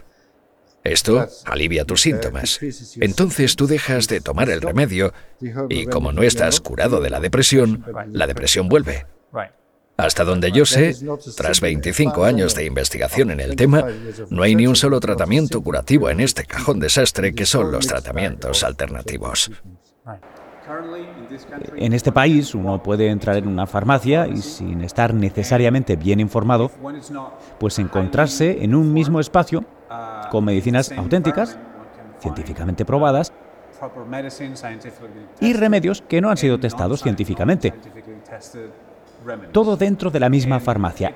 esto 0.83 1.29
alivia 1.45 1.85
tus 1.85 2.01
síntomas. 2.01 2.59
Entonces 2.99 3.55
tú 3.55 3.67
dejas 3.67 4.09
de 4.09 4.19
tomar 4.19 4.49
el 4.49 4.59
remedio 4.59 5.13
y 5.69 5.85
como 5.85 6.11
no 6.11 6.23
estás 6.23 6.59
curado 6.59 6.99
de 6.99 7.09
la 7.09 7.21
depresión, 7.21 7.85
la 8.11 8.27
depresión 8.27 8.67
vuelve. 8.67 9.05
Hasta 9.95 10.25
donde 10.25 10.51
yo 10.51 10.65
sé, 10.65 10.93
tras 11.37 11.61
25 11.61 12.25
años 12.25 12.53
de 12.53 12.65
investigación 12.65 13.31
en 13.31 13.39
el 13.39 13.55
tema, 13.55 13.85
no 14.29 14.43
hay 14.43 14.55
ni 14.55 14.67
un 14.67 14.75
solo 14.75 14.99
tratamiento 14.99 15.63
curativo 15.63 16.09
en 16.09 16.19
este 16.19 16.43
cajón 16.43 16.81
desastre 16.81 17.33
que 17.33 17.45
son 17.45 17.71
los 17.71 17.87
tratamientos 17.87 18.65
alternativos. 18.65 19.51
En 21.75 21.93
este 21.93 22.11
país 22.11 22.53
uno 22.55 22.81
puede 22.81 23.09
entrar 23.09 23.37
en 23.37 23.47
una 23.47 23.67
farmacia 23.67 24.27
y 24.27 24.37
sin 24.37 24.81
estar 24.81 25.13
necesariamente 25.13 25.95
bien 25.95 26.19
informado, 26.19 26.71
pues 27.59 27.79
encontrarse 27.79 28.63
en 28.63 28.75
un 28.75 28.93
mismo 28.93 29.19
espacio 29.19 29.63
con 30.31 30.45
medicinas 30.45 30.91
auténticas, 30.91 31.57
científicamente 32.19 32.85
probadas, 32.85 33.31
y 35.39 35.53
remedios 35.53 36.01
que 36.01 36.19
no 36.19 36.29
han 36.29 36.37
sido 36.37 36.59
testados 36.59 37.03
científicamente. 37.03 37.73
Todo 39.51 39.77
dentro 39.77 40.09
de 40.11 40.19
la 40.19 40.29
misma 40.29 40.59
farmacia, 40.59 41.13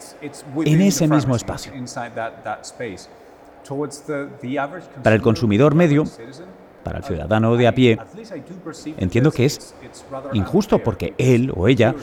en 0.66 0.82
ese 0.82 1.08
mismo 1.08 1.36
espacio. 1.36 1.72
Para 5.04 5.16
el 5.16 5.22
consumidor 5.22 5.76
medio, 5.76 6.06
para 6.84 7.00
el 7.00 7.04
ciudadano 7.04 7.56
de 7.56 7.68
a 7.68 7.74
pie, 7.74 8.00
entiendo 8.98 9.32
que 9.32 9.46
es 9.46 9.76
injusto 10.34 10.80
porque 10.80 11.14
él 11.18 11.52
o 11.56 11.68
ella 11.68 11.96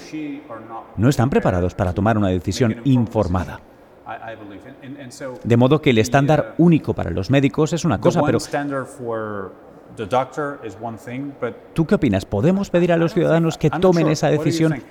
no 0.97 1.09
están 1.09 1.31
preparados 1.31 1.75
para 1.75 1.93
tomar 1.93 2.19
una 2.19 2.29
decisión 2.29 2.77
informada. 2.85 3.61
De 5.45 5.57
modo 5.57 5.83
que 5.83 5.91
el 5.91 5.99
estándar 5.99 6.55
único 6.59 6.95
para 6.95 7.11
los 7.11 7.31
médicos 7.31 7.73
es 7.73 7.85
una 7.85 8.01
cosa, 8.01 8.23
pero 8.25 8.39
¿tú 11.75 11.87
qué 11.87 11.95
opinas? 11.95 12.25
¿Podemos 12.25 12.71
pedir 12.71 12.93
a 12.93 12.97
los 12.97 13.13
ciudadanos 13.15 13.59
que 13.59 13.71
tomen 13.71 14.09
esa 14.09 14.29
decisión 14.29 14.83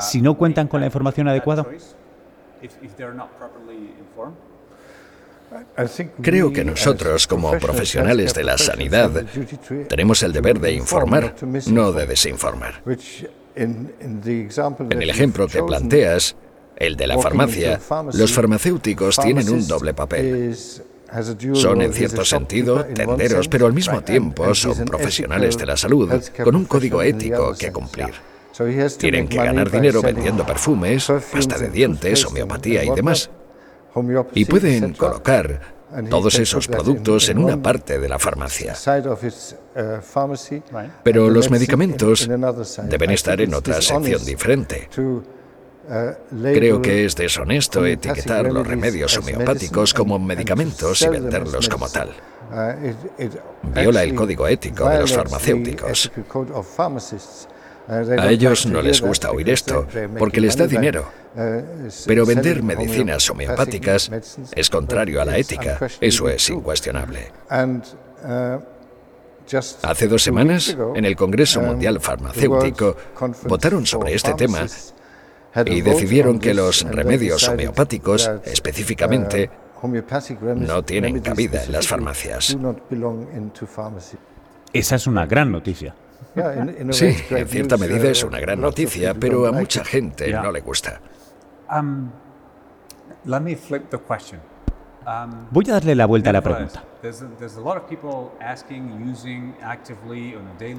si 0.00 0.22
no 0.22 0.34
cuentan 0.36 0.68
con 0.68 0.80
la 0.80 0.86
información 0.86 1.28
adecuada? 1.28 1.66
Creo 6.20 6.52
que 6.52 6.64
nosotros, 6.64 7.26
como 7.26 7.52
profesionales 7.58 8.34
de 8.34 8.44
la 8.44 8.58
sanidad, 8.58 9.10
tenemos 9.88 10.22
el 10.22 10.32
deber 10.32 10.60
de 10.60 10.72
informar, 10.72 11.34
no 11.66 11.92
de 11.92 12.06
desinformar. 12.06 12.82
En 13.54 15.02
el 15.02 15.10
ejemplo 15.10 15.46
que 15.46 15.62
planteas, 15.62 16.36
el 16.76 16.96
de 16.96 17.06
la 17.06 17.18
farmacia, 17.18 17.80
los 18.14 18.32
farmacéuticos 18.32 19.16
tienen 19.16 19.48
un 19.50 19.66
doble 19.66 19.94
papel. 19.94 20.56
Son, 21.52 21.82
en 21.82 21.92
cierto 21.92 22.24
sentido, 22.24 22.84
tenderos, 22.86 23.48
pero 23.48 23.66
al 23.66 23.74
mismo 23.74 24.02
tiempo 24.02 24.54
son 24.54 24.84
profesionales 24.86 25.58
de 25.58 25.66
la 25.66 25.76
salud, 25.76 26.10
con 26.42 26.56
un 26.56 26.64
código 26.64 27.02
ético 27.02 27.54
que 27.54 27.70
cumplir. 27.70 28.12
Tienen 28.98 29.28
que 29.28 29.36
ganar 29.36 29.70
dinero 29.70 30.02
vendiendo 30.02 30.44
perfumes, 30.44 31.10
pasta 31.32 31.58
de 31.58 31.68
dientes, 31.68 32.24
homeopatía 32.24 32.84
y 32.84 32.90
demás. 32.90 33.30
Y 34.34 34.44
pueden 34.44 34.94
colocar 34.94 35.60
todos 36.08 36.38
esos 36.38 36.68
productos 36.68 37.28
en 37.28 37.38
una 37.38 37.60
parte 37.60 37.98
de 37.98 38.08
la 38.08 38.18
farmacia. 38.18 38.74
Pero 41.02 41.30
los 41.30 41.50
medicamentos 41.50 42.28
deben 42.84 43.10
estar 43.10 43.40
en 43.40 43.54
otra 43.54 43.80
sección 43.80 44.24
diferente. 44.24 44.88
Creo 46.40 46.80
que 46.80 47.04
es 47.04 47.16
deshonesto 47.16 47.84
etiquetar 47.84 48.50
los 48.52 48.66
remedios 48.66 49.16
homeopáticos 49.18 49.92
como 49.92 50.18
medicamentos 50.18 51.02
y 51.02 51.08
venderlos 51.08 51.68
como 51.68 51.88
tal. 51.88 52.10
Viola 53.74 54.02
el 54.02 54.14
código 54.14 54.46
ético 54.46 54.88
de 54.88 55.00
los 55.00 55.12
farmacéuticos. 55.12 56.10
A 58.18 58.30
ellos 58.30 58.66
no 58.66 58.80
les 58.80 59.00
gusta 59.00 59.30
oír 59.30 59.50
esto 59.50 59.86
porque 60.18 60.40
les 60.40 60.56
da 60.56 60.66
dinero. 60.66 61.10
Pero 62.06 62.24
vender 62.26 62.62
medicinas 62.62 63.28
homeopáticas 63.28 64.10
es 64.54 64.70
contrario 64.70 65.20
a 65.20 65.24
la 65.24 65.36
ética. 65.36 65.78
Eso 66.00 66.28
es 66.28 66.48
incuestionable. 66.48 67.30
Hace 69.82 70.08
dos 70.08 70.22
semanas, 70.22 70.76
en 70.94 71.04
el 71.04 71.16
Congreso 71.16 71.60
Mundial 71.60 72.00
Farmacéutico, 72.00 72.96
votaron 73.44 73.84
sobre 73.86 74.14
este 74.14 74.34
tema 74.34 74.66
y 75.66 75.80
decidieron 75.82 76.38
que 76.38 76.54
los 76.54 76.82
remedios 76.82 77.46
homeopáticos, 77.48 78.30
específicamente, 78.44 79.50
no 80.56 80.82
tienen 80.84 81.20
cabida 81.20 81.64
en 81.64 81.72
las 81.72 81.88
farmacias. 81.88 82.56
Esa 84.72 84.96
es 84.96 85.06
una 85.06 85.26
gran 85.26 85.52
noticia. 85.52 85.94
Sí, 86.90 87.16
en 87.30 87.48
cierta 87.48 87.76
medida 87.76 88.10
es 88.10 88.22
una 88.24 88.40
gran 88.40 88.60
noticia, 88.60 89.14
pero 89.14 89.46
a 89.46 89.52
mucha 89.52 89.84
gente 89.84 90.32
no 90.32 90.50
le 90.52 90.60
gusta. 90.60 91.00
Voy 95.50 95.68
a 95.68 95.72
darle 95.72 95.94
la 95.96 96.06
vuelta 96.06 96.30
a 96.30 96.32
la 96.32 96.40
pregunta. 96.40 96.84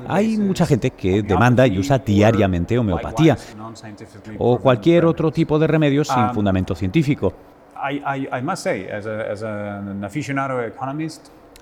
Hay 0.07 0.37
mucha 0.37 0.65
gente 0.65 0.91
que 0.91 1.21
demanda 1.21 1.67
y 1.67 1.77
usa 1.77 1.99
diariamente 1.99 2.77
homeopatía 2.77 3.37
o 4.37 4.57
cualquier 4.59 5.05
otro 5.05 5.31
tipo 5.31 5.59
de 5.59 5.67
remedios 5.67 6.07
sin 6.07 6.29
fundamento 6.33 6.73
científico. 6.73 7.33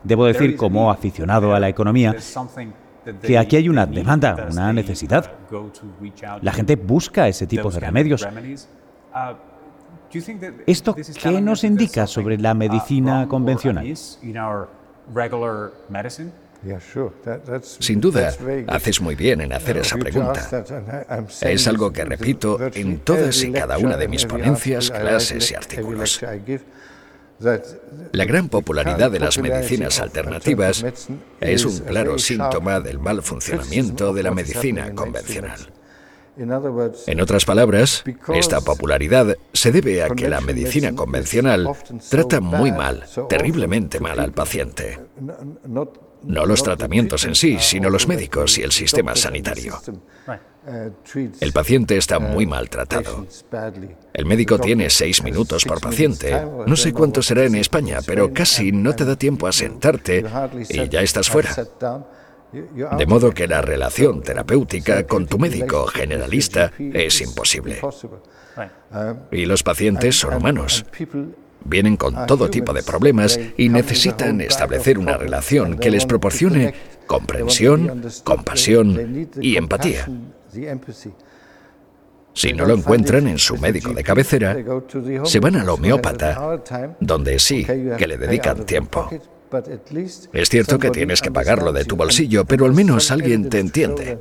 Debo 0.04 0.26
decir, 0.26 0.56
como 0.56 0.92
aficionado 0.92 1.56
a 1.56 1.60
la 1.60 1.70
economía, 1.70 2.16
que 3.22 3.38
aquí 3.38 3.56
hay 3.56 3.70
una 3.70 3.86
demanda, 3.86 4.48
una 4.52 4.74
necesidad. 4.74 5.32
La 6.42 6.54
gente 6.54 6.76
busca 6.76 7.28
ese 7.28 7.48
tipo 7.48 7.70
de 7.72 7.80
remedios. 7.80 8.28
¿Esto 10.66 10.96
qué 10.96 11.42
nos 11.42 11.64
indica 11.64 12.08
sobre 12.08 12.38
la 12.38 12.54
medicina 12.54 13.28
convencional? 13.28 13.86
Sin 17.62 18.00
duda, 18.00 18.34
haces 18.68 19.02
muy 19.02 19.16
bien 19.16 19.42
en 19.42 19.54
hacer 19.54 19.78
esa 19.78 19.98
pregunta. 19.98 20.64
Es 21.42 21.68
algo 21.68 21.92
que 21.92 22.06
repito 22.06 22.60
en 22.74 23.00
todas 23.00 23.44
y 23.44 23.52
cada 23.52 23.78
una 23.78 23.98
de 23.98 24.08
mis 24.08 24.26
ponencias, 24.26 24.92
clases 24.92 25.52
y 25.52 25.56
artículos. 25.56 26.22
La 28.12 28.26
gran 28.26 28.50
popularidad 28.50 29.12
de 29.12 29.20
las 29.20 29.38
medicinas 29.38 30.00
alternativas 30.00 30.86
es 31.40 31.66
un 31.66 31.80
claro 31.80 32.18
síntoma 32.18 32.80
del 32.80 33.00
mal 33.00 33.22
funcionamiento 33.22 34.14
de 34.14 34.24
la 34.24 34.32
medicina 34.32 34.94
convencional. 34.94 35.60
En 37.08 37.22
otras 37.22 37.46
palabras, 37.46 38.04
esta 38.34 38.62
popularidad 38.62 39.36
se 39.54 39.72
debe 39.72 40.02
a 40.04 40.10
que 40.10 40.30
la 40.30 40.42
medicina 40.42 40.94
convencional 40.96 41.70
trata 42.10 42.40
muy 42.40 42.72
mal, 42.72 43.04
terriblemente 43.28 44.00
mal 44.00 44.20
al 44.20 44.32
paciente. 44.32 45.00
No 46.24 46.46
los 46.46 46.64
tratamientos 46.64 47.26
en 47.26 47.36
sí, 47.36 47.58
sino 47.60 47.90
los 47.90 48.08
médicos 48.08 48.58
y 48.58 48.64
el 48.64 48.72
sistema 48.72 49.16
sanitario. 49.16 49.80
El 51.40 51.54
paciente 51.54 51.98
está 51.98 52.20
muy 52.20 52.46
maltratado. 52.46 53.26
El 54.14 54.26
médico 54.26 54.60
tiene 54.60 54.90
seis 54.90 55.24
minutos 55.24 55.66
por 55.66 55.82
paciente. 55.82 56.40
No 56.68 56.76
sé 56.76 56.94
cuánto 56.94 57.24
será 57.24 57.46
en 57.46 57.56
España, 57.56 58.00
pero 58.06 58.32
casi 58.32 58.72
no 58.72 58.96
te 58.96 59.06
da 59.06 59.16
tiempo 59.16 59.48
a 59.48 59.52
sentarte 59.52 60.24
y 60.70 60.90
ya 60.90 61.02
estás 61.02 61.30
fuera. 61.30 61.56
De 62.52 63.06
modo 63.06 63.32
que 63.32 63.48
la 63.48 63.62
relación 63.62 64.22
terapéutica 64.22 65.08
con 65.08 65.26
tu 65.26 65.40
médico 65.40 65.88
generalista 65.88 66.72
es 66.78 67.22
imposible. 67.22 67.82
Y 69.32 69.46
los 69.46 69.64
pacientes 69.64 70.20
son 70.20 70.36
humanos. 70.36 70.86
Vienen 71.64 71.98
con 71.98 72.26
todo 72.26 72.50
tipo 72.50 72.74
de 72.74 72.84
problemas 72.84 73.40
y 73.58 73.70
necesitan 73.70 74.42
establecer 74.42 74.98
una 74.98 75.18
relación 75.18 75.78
que 75.78 75.92
les 75.92 76.06
proporcione 76.06 76.74
comprensión, 77.08 78.04
compasión 78.24 79.30
y 79.42 79.58
empatía. 79.58 80.08
Si 82.34 82.54
no 82.54 82.66
lo 82.66 82.76
encuentran 82.76 83.28
en 83.28 83.38
su 83.38 83.58
médico 83.58 83.94
de 83.94 84.04
cabecera, 84.04 84.58
se 85.26 85.40
van 85.40 85.58
al 85.58 85.70
homeópata, 85.70 86.62
donde 87.00 87.40
sí 87.40 87.66
que 87.66 88.08
le 88.08 88.18
dedican 88.18 88.66
tiempo. 88.66 89.10
Es 90.32 90.50
cierto 90.50 90.80
que 90.80 90.92
tienes 90.92 91.22
que 91.22 91.32
pagarlo 91.32 91.74
de 91.74 91.84
tu 91.84 91.98
bolsillo, 91.98 92.46
pero 92.46 92.66
al 92.66 92.74
menos 92.74 93.12
alguien 93.12 93.50
te 93.50 93.60
entiende. 93.60 94.20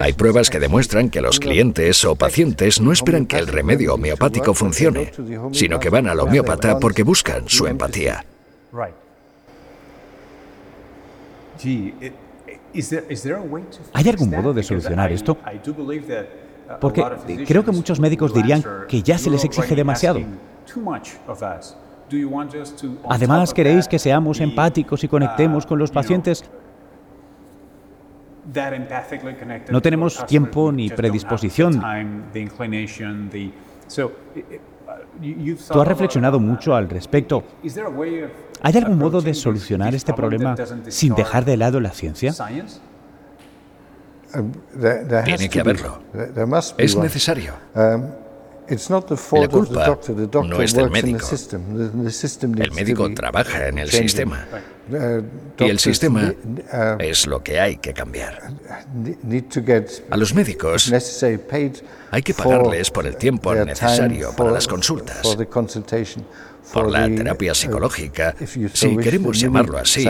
Hay 0.00 0.12
pruebas 0.14 0.50
que 0.50 0.58
demuestran 0.58 1.10
que 1.10 1.20
los 1.20 1.38
clientes 1.38 2.04
o 2.04 2.16
pacientes 2.16 2.80
no 2.80 2.92
esperan 2.92 3.26
que 3.26 3.38
el 3.38 3.46
remedio 3.46 3.94
homeopático 3.94 4.52
funcione, 4.52 5.12
sino 5.52 5.78
que 5.78 5.90
van 5.90 6.08
al 6.08 6.18
homeópata 6.20 6.78
porque 6.80 7.02
buscan 7.04 7.48
su 7.48 7.66
empatía. 7.66 8.24
¿Hay 13.92 14.08
algún 14.08 14.30
modo 14.30 14.52
de 14.52 14.62
solucionar 14.62 15.12
esto? 15.12 15.38
Porque 16.80 17.44
creo 17.46 17.64
que 17.64 17.70
muchos 17.70 18.00
médicos 18.00 18.34
dirían 18.34 18.64
que 18.88 19.02
ya 19.02 19.18
se 19.18 19.30
les 19.30 19.44
exige 19.44 19.76
demasiado. 19.76 20.20
Además, 23.08 23.54
¿queréis 23.54 23.88
que 23.88 23.98
seamos 23.98 24.40
empáticos 24.40 25.04
y 25.04 25.08
conectemos 25.08 25.64
con 25.64 25.78
los 25.78 25.90
pacientes? 25.90 26.44
No 29.70 29.82
tenemos 29.82 30.24
tiempo 30.26 30.72
ni 30.72 30.88
predisposición. 30.90 31.82
Tú 35.68 35.80
has 35.80 35.88
reflexionado 35.88 36.38
mucho 36.38 36.74
al 36.74 36.88
respecto. 36.88 37.44
¿Hay 38.62 38.76
algún 38.76 38.98
modo 38.98 39.20
de 39.20 39.34
solucionar 39.34 39.94
este 39.94 40.12
problema 40.12 40.54
sin 40.88 41.14
dejar 41.14 41.44
de 41.44 41.56
lado 41.56 41.80
la 41.80 41.90
ciencia? 41.90 42.32
Tiene 45.24 45.48
que 45.48 45.60
haberlo. 45.60 46.00
Es 46.78 46.96
necesario. 46.96 47.54
La 48.68 49.48
culpa 49.48 49.98
no 50.44 50.62
es 50.62 50.74
del 50.74 50.90
médico. 50.90 51.26
El 52.58 52.72
médico 52.72 53.12
trabaja 53.14 53.68
en 53.68 53.78
el 53.78 53.90
sistema. 53.90 54.46
Y 55.58 55.64
el 55.64 55.78
sistema 55.78 56.34
es 56.98 57.26
lo 57.26 57.42
que 57.42 57.60
hay 57.60 57.76
que 57.78 57.92
cambiar. 57.92 58.52
A 60.10 60.16
los 60.16 60.34
médicos 60.34 60.92
hay 62.10 62.22
que 62.22 62.34
pagarles 62.34 62.90
por 62.90 63.06
el 63.06 63.16
tiempo 63.16 63.54
necesario 63.54 64.32
para 64.36 64.50
las 64.50 64.66
consultas, 64.66 65.36
por 66.72 66.90
la 66.90 67.06
terapia 67.06 67.54
psicológica, 67.54 68.34
si 68.72 68.96
queremos 68.96 69.38
llamarlo 69.38 69.78
así, 69.78 70.06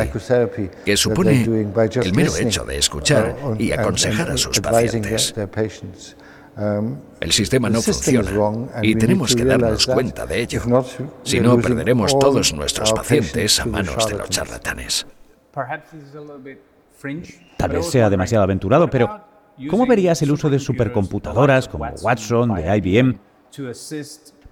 que 0.84 0.96
supone 0.96 1.42
el 1.42 2.14
mero 2.14 2.36
hecho 2.36 2.64
de 2.64 2.78
escuchar 2.78 3.36
y 3.58 3.72
aconsejar 3.72 4.30
a 4.30 4.36
sus 4.36 4.60
pacientes. 4.60 5.34
El 6.56 7.32
sistema 7.32 7.68
no 7.68 7.82
funciona 7.82 8.30
y 8.82 8.94
tenemos 8.94 9.36
que 9.36 9.44
darnos 9.44 9.86
cuenta 9.86 10.26
de 10.26 10.40
ello. 10.40 10.62
Si 11.22 11.38
no, 11.40 11.58
perderemos 11.60 12.18
todos 12.18 12.54
nuestros 12.54 12.92
pacientes 12.92 13.60
a 13.60 13.66
manos 13.66 14.08
de 14.08 14.16
los 14.16 14.30
charlatanes. 14.30 15.06
Tal 17.58 17.70
vez 17.70 17.86
sea 17.86 18.08
demasiado 18.08 18.44
aventurado, 18.44 18.88
pero 18.88 19.20
¿cómo 19.68 19.86
verías 19.86 20.22
el 20.22 20.32
uso 20.32 20.48
de 20.48 20.58
supercomputadoras 20.58 21.68
como 21.68 21.86
Watson 22.02 22.54
de 22.54 22.76
IBM 22.78 23.18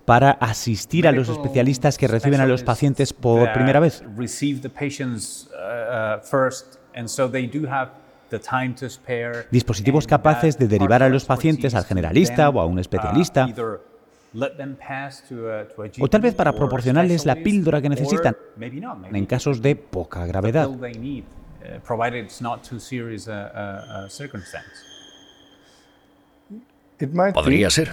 para 0.04 0.32
asistir 0.32 1.08
a 1.08 1.12
los 1.12 1.30
especialistas 1.30 1.96
que 1.96 2.06
reciben 2.06 2.40
a 2.40 2.46
los 2.46 2.62
pacientes 2.62 3.14
por 3.14 3.50
primera 3.54 3.80
vez? 3.80 4.04
Dispositivos 9.50 10.06
capaces 10.06 10.58
de 10.58 10.68
derivar 10.68 11.02
a 11.02 11.08
los 11.08 11.24
pacientes 11.24 11.74
al 11.74 11.84
generalista 11.84 12.48
o 12.48 12.60
a 12.60 12.66
un 12.66 12.78
especialista, 12.78 13.48
o 16.00 16.08
tal 16.08 16.20
vez 16.20 16.34
para 16.34 16.52
proporcionarles 16.52 17.24
la 17.24 17.36
píldora 17.36 17.80
que 17.80 17.88
necesitan 17.88 18.36
en 19.12 19.26
casos 19.26 19.62
de 19.62 19.76
poca 19.76 20.26
gravedad. 20.26 20.68
Podría 27.32 27.70
ser. 27.70 27.90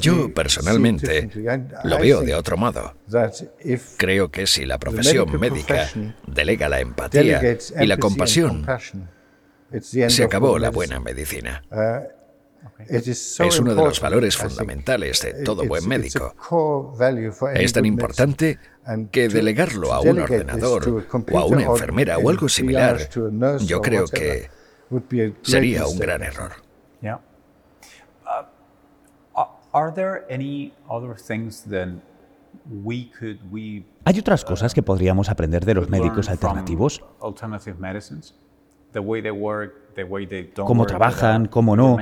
Yo 0.00 0.34
personalmente 0.34 1.30
lo 1.84 1.98
veo 1.98 2.22
de 2.22 2.34
otro 2.34 2.56
modo. 2.56 2.94
Creo 3.96 4.30
que 4.30 4.46
si 4.46 4.66
la 4.66 4.78
profesión 4.78 5.38
médica 5.38 5.88
delega 6.26 6.68
la 6.68 6.80
empatía 6.80 7.40
y 7.80 7.86
la 7.86 7.96
compasión, 7.96 8.66
se 9.80 10.24
acabó 10.24 10.58
la 10.58 10.70
buena 10.70 10.98
medicina. 10.98 11.62
Es 12.88 13.58
uno 13.60 13.74
de 13.74 13.84
los 13.84 14.00
valores 14.00 14.36
fundamentales 14.36 15.20
de 15.20 15.44
todo 15.44 15.64
buen 15.66 15.86
médico. 15.86 16.34
Es 17.54 17.72
tan 17.72 17.86
importante 17.86 18.58
que 19.12 19.28
delegarlo 19.28 19.92
a 19.92 20.00
un 20.00 20.18
ordenador 20.20 21.06
o 21.30 21.38
a 21.38 21.44
una 21.46 21.62
enfermera 21.62 22.18
o 22.18 22.28
algo 22.28 22.48
similar, 22.48 23.08
yo 23.60 23.80
creo 23.80 24.06
que 24.06 24.50
sería 25.42 25.86
un 25.86 25.98
gran 25.98 26.22
error. 26.22 26.63
¿Hay 34.04 34.18
otras 34.18 34.44
cosas 34.44 34.72
que 34.72 34.82
podríamos 34.82 35.28
aprender 35.28 35.64
de 35.64 35.74
los 35.74 35.88
médicos 35.90 36.30
alternativos? 36.30 37.04
cómo 40.64 40.86
trabajan, 40.86 41.46
cómo 41.46 41.74
no. 41.74 41.96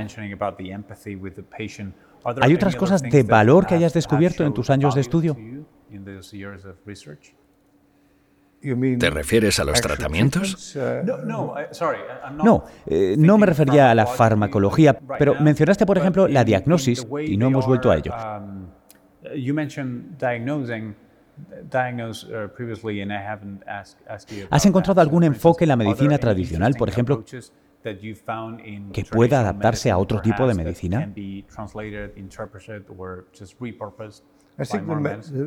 ¿Hay 2.41 2.53
otras 2.53 2.75
cosas 2.75 3.01
de 3.01 3.23
valor 3.23 3.65
que 3.65 3.73
hayas 3.75 3.93
descubierto 3.93 4.45
en 4.45 4.53
tus 4.53 4.69
años 4.69 4.93
de 4.93 5.01
estudio? 5.01 5.35
¿Te 8.99 9.09
refieres 9.09 9.59
a 9.59 9.65
los 9.65 9.81
tratamientos? 9.81 10.77
No, 12.43 12.63
eh, 12.85 13.15
no 13.17 13.37
me 13.37 13.45
refería 13.45 13.91
a 13.91 13.95
la 13.95 14.05
farmacología, 14.05 14.97
pero 15.19 15.35
mencionaste, 15.39 15.85
por 15.85 15.97
ejemplo, 15.97 16.27
la 16.27 16.43
diagnosis 16.43 17.05
y 17.25 17.35
no 17.35 17.47
hemos 17.47 17.67
vuelto 17.67 17.91
a 17.91 17.97
ello. 17.97 18.13
¿Has 24.49 24.65
encontrado 24.65 25.01
algún 25.01 25.23
enfoque 25.23 25.65
en 25.65 25.69
la 25.69 25.75
medicina 25.75 26.17
tradicional, 26.17 26.75
por 26.75 26.89
ejemplo, 26.89 27.23
que 28.93 29.05
pueda 29.11 29.39
adaptarse 29.41 29.91
a 29.91 29.97
otro 29.97 30.21
tipo 30.21 30.47
de 30.47 30.53
medicina? 30.53 31.11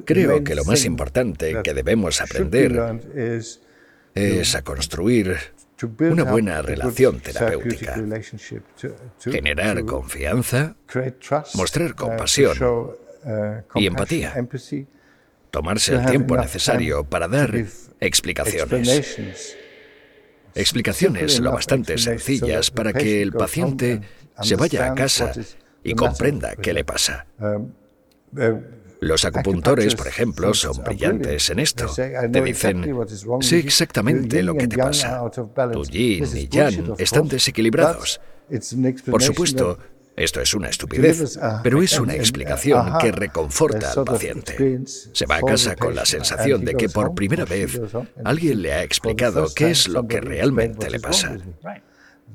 Creo 0.05 0.42
que 0.42 0.55
lo 0.55 0.64
más 0.64 0.85
importante 0.85 1.62
que 1.62 1.75
debemos 1.75 2.21
aprender 2.21 3.01
es 4.14 4.55
a 4.55 4.62
construir 4.62 5.37
una 6.01 6.25
buena 6.25 6.62
relación 6.62 7.21
terapéutica, 7.21 7.97
generar 9.21 9.85
confianza, 9.85 10.77
mostrar 11.55 11.95
compasión 11.95 12.57
y 13.75 13.87
empatía. 13.87 14.35
tomarse 15.51 15.95
el 15.95 16.07
tiempo 16.07 16.37
necesario 16.37 17.05
para 17.05 17.29
dar 17.29 17.55
explicaciones. 18.01 19.57
Explicaciones 20.55 21.38
lo 21.40 21.53
bastante 21.53 21.99
sencillas 21.99 22.71
para 22.71 22.92
que 22.92 23.23
el 23.23 23.33
paciente 23.33 24.01
se 24.40 24.57
vaya 24.57 24.90
a 24.90 24.95
casa 24.95 25.33
y 25.85 25.95
comprenda 25.95 26.57
qué 26.57 26.73
le 26.73 26.85
pasa. 26.85 27.27
Los 29.00 29.24
acupuntores, 29.24 29.94
por 29.94 30.09
ejemplo, 30.09 30.54
son 30.54 30.82
brillantes 30.85 31.50
en 31.50 31.59
esto. 31.59 31.87
Te 31.94 32.42
dicen, 32.42 32.96
sé 33.40 33.59
exactamente 33.59 34.42
lo 34.42 34.54
que 34.54 34.68
te 34.68 34.76
pasa. 34.76 35.22
Tu 35.72 35.85
yin 35.85 36.24
y 36.35 36.48
yang 36.48 36.94
están 36.98 37.28
desequilibrados. 37.28 38.20
Por 39.11 39.22
supuesto, 39.22 39.78
esto 40.16 40.40
es 40.40 40.54
una 40.54 40.70
estupidez, 40.70 41.38
pero 41.62 41.82
es 41.82 41.98
una 41.98 42.14
explicación 42.14 42.96
que 42.98 43.12
reconforta 43.12 43.92
al 43.92 44.04
paciente. 44.04 44.80
Se 45.12 45.26
va 45.26 45.37
a 45.37 45.42
casa 45.42 45.76
con 45.76 45.94
la 45.94 46.06
sensación 46.06 46.64
de 46.64 46.74
que 46.74 46.88
por 46.88 47.14
primera 47.14 47.44
vez 47.44 47.78
alguien 48.24 48.62
le 48.62 48.72
ha 48.72 48.82
explicado 48.82 49.46
qué 49.54 49.70
es 49.70 49.88
lo 49.88 50.06
que 50.06 50.20
realmente 50.20 50.88
le 50.88 51.00
pasa. 51.00 51.37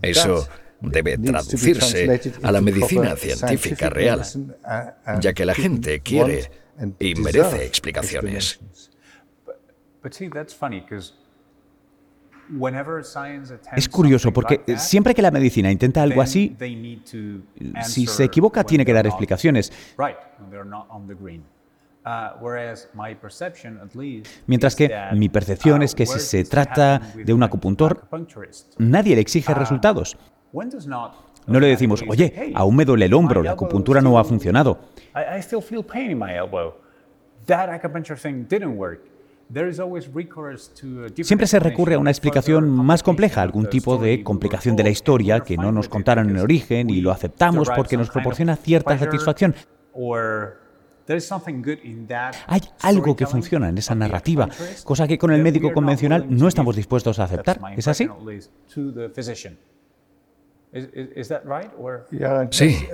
Eso 0.02 0.48
debe 0.82 1.18
traducirse 1.18 2.22
a 2.42 2.52
la 2.52 2.62
medicina 2.62 3.16
científica 3.16 3.90
real, 3.90 4.24
ya 5.20 5.34
que 5.34 5.46
la 5.46 5.54
gente 5.54 6.02
quiere 6.02 6.52
y 7.00 7.16
merece 7.16 7.66
explicaciones. 7.66 8.60
Es 13.76 13.88
curioso 13.88 14.34
porque 14.34 14.62
siempre 14.78 15.16
que 15.16 15.22
la 15.22 15.32
medicina 15.32 15.72
intenta 15.72 16.02
algo 16.02 16.22
así, 16.22 16.56
si 17.84 18.08
se 18.08 18.24
equivoca 18.26 18.64
tiene 18.64 18.86
que 18.86 18.94
dar 18.94 19.06
explicaciones. 19.06 19.72
Mientras 24.48 24.76
que 24.76 24.92
mi 25.14 25.30
percepción 25.30 25.84
es 25.84 25.96
que 25.96 26.06
si 26.06 26.20
se 26.20 26.44
trata 26.44 27.00
de 27.16 27.34
un 27.34 27.44
acupuntor, 27.44 28.08
nadie 28.80 29.16
le 29.16 29.22
exige 29.22 29.54
resultados. 29.54 30.18
No 31.48 31.60
le 31.60 31.68
decimos, 31.68 32.04
oye, 32.08 32.52
aún 32.56 32.76
me 32.76 32.86
duele 32.86 33.06
el 33.06 33.14
hombro, 33.14 33.42
la 33.42 33.52
acupuntura 33.52 34.02
no 34.02 34.20
ha 34.20 34.24
funcionado. 34.24 34.80
Siempre 41.24 41.48
se 41.48 41.60
recurre 41.60 41.96
a 41.96 42.00
una 42.00 42.12
explicación 42.12 42.70
más 42.70 43.04
compleja, 43.04 43.42
algún 43.42 43.66
tipo 43.68 43.98
de 43.98 44.24
complicación 44.24 44.76
de 44.76 44.84
la 44.84 44.90
historia 44.90 45.42
que 45.42 45.58
no 45.58 45.72
nos 45.72 45.90
contaron 45.90 46.30
en 46.30 46.38
origen 46.38 46.90
y 46.90 47.02
lo 47.02 47.12
aceptamos 47.12 47.70
porque 47.76 47.98
nos 47.98 48.10
proporciona 48.10 48.56
cierta 48.56 48.98
satisfacción. 48.98 49.56
Hay 52.48 52.62
algo 52.82 53.16
que 53.16 53.26
funciona 53.26 53.68
en 53.70 53.78
esa 53.78 53.96
narrativa, 53.96 54.48
cosa 54.86 55.08
que 55.08 55.18
con 55.18 55.32
el 55.32 55.42
médico 55.42 55.74
convencional 55.74 56.26
no 56.30 56.48
estamos 56.48 56.76
dispuestos 56.76 57.20
a 57.20 57.26
aceptar. 57.26 57.60
¿Es 57.76 57.88
así? 57.90 58.08
Sí, 62.52 62.88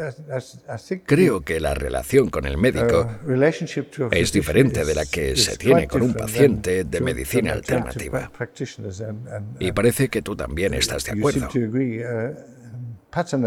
creo 1.06 1.42
que 1.42 1.60
la 1.60 1.76
relación 1.76 2.30
con 2.30 2.46
el 2.46 2.58
médico 2.58 3.08
uh, 3.24 4.10
es 4.12 4.32
diferente 4.32 4.84
de 4.84 4.96
la 4.96 5.06
que 5.06 5.36
se 5.36 5.58
tiene 5.58 5.88
con 5.88 6.02
un 6.02 6.14
paciente 6.16 6.86
de 6.86 7.02
medicina 7.02 7.54
alternativa. 7.54 8.32
Y 9.60 9.72
parece 9.74 10.10
que 10.10 10.24
tú 10.24 10.36
también 10.36 10.74
estás 10.74 11.04
de 11.06 11.12
acuerdo. 11.12 11.48
Uh, 11.54 12.48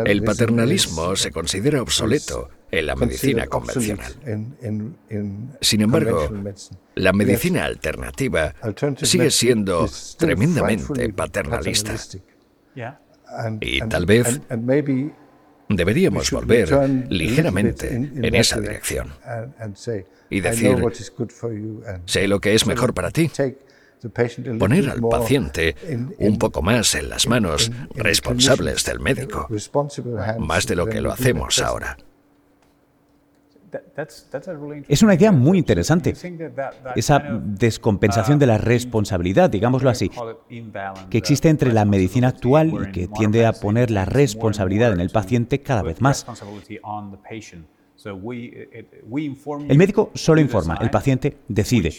el 0.06 0.22
paternalismo 0.22 1.16
se 1.16 1.32
considera 1.32 1.82
obsoleto 1.82 2.48
en 2.70 2.86
la 2.86 2.94
medicina 2.94 3.46
convencional. 3.46 4.14
Sin 5.60 5.80
embargo, 5.80 6.28
la 6.94 7.12
medicina 7.12 7.64
alternativa 7.64 8.54
sigue 9.02 9.30
siendo 9.32 9.88
tremendamente 10.18 11.12
paternalista. 11.12 11.96
Y 13.60 13.80
tal 13.80 14.06
vez 14.06 14.40
deberíamos 15.68 16.30
volver 16.30 16.68
ligeramente 17.08 17.94
en 17.94 18.34
esa 18.34 18.60
dirección 18.60 19.12
y 20.28 20.40
decir, 20.40 20.76
sé 22.04 22.28
lo 22.28 22.40
que 22.40 22.54
es 22.54 22.66
mejor 22.66 22.94
para 22.94 23.10
ti. 23.10 23.30
Poner 24.58 24.88
al 24.88 25.00
paciente 25.00 25.76
un 26.18 26.38
poco 26.38 26.62
más 26.62 26.94
en 26.94 27.10
las 27.10 27.26
manos 27.26 27.70
responsables 27.94 28.84
del 28.84 29.00
médico, 29.00 29.48
más 30.38 30.66
de 30.66 30.76
lo 30.76 30.86
que 30.86 31.00
lo 31.00 31.12
hacemos 31.12 31.58
ahora. 31.60 31.98
Es 34.88 35.02
una 35.02 35.14
idea 35.14 35.32
muy 35.32 35.58
interesante, 35.58 36.14
esa 36.96 37.40
descompensación 37.42 38.38
de 38.38 38.46
la 38.46 38.58
responsabilidad, 38.58 39.50
digámoslo 39.50 39.90
así, 39.90 40.10
que 41.08 41.18
existe 41.18 41.48
entre 41.48 41.72
la 41.72 41.84
medicina 41.84 42.28
actual 42.28 42.72
y 42.88 42.92
que 42.92 43.08
tiende 43.08 43.46
a 43.46 43.52
poner 43.52 43.90
la 43.90 44.04
responsabilidad 44.04 44.92
en 44.92 45.00
el 45.00 45.10
paciente 45.10 45.60
cada 45.60 45.82
vez 45.82 46.00
más. 46.00 46.26
El 49.68 49.78
médico 49.78 50.10
solo 50.14 50.40
informa, 50.40 50.78
el 50.80 50.90
paciente 50.90 51.36
decide. 51.48 51.92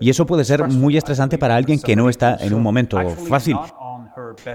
Y 0.00 0.10
eso 0.10 0.26
puede 0.26 0.44
ser 0.44 0.68
muy 0.68 0.96
estresante 0.96 1.38
para 1.38 1.56
alguien 1.56 1.80
que 1.80 1.96
no 1.96 2.08
está 2.08 2.36
en 2.40 2.54
un 2.54 2.62
momento 2.62 2.98
fácil 3.28 3.56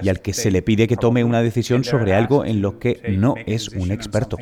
y 0.02 0.08
al 0.08 0.20
que 0.20 0.32
se 0.32 0.50
le 0.50 0.62
pide 0.62 0.88
que 0.88 0.96
tome 0.96 1.24
una 1.24 1.42
decisión 1.42 1.84
sobre 1.84 2.14
algo 2.14 2.44
en 2.44 2.62
lo 2.62 2.78
que 2.78 3.00
no 3.16 3.34
es 3.46 3.68
un 3.68 3.90
experto. 3.90 4.36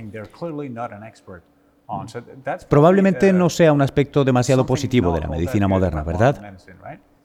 Probablemente 2.69 3.33
no 3.33 3.51
sea 3.51 3.73
un 3.73 3.83
aspecto 3.83 4.25
demasiado 4.25 4.65
positivo 4.65 5.13
de 5.13 5.21
la 5.21 5.29
medicina 5.29 5.69
moderna, 5.69 6.03
¿verdad? 6.03 6.55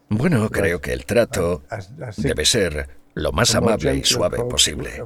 Bueno, 0.09 0.49
creo 0.49 0.81
que 0.81 0.91
el 0.91 1.05
trato 1.05 1.63
debe 2.17 2.45
ser 2.45 2.99
lo 3.13 3.31
más 3.31 3.53
amable 3.55 3.95
y 3.95 4.03
suave 4.03 4.39
posible, 4.45 5.03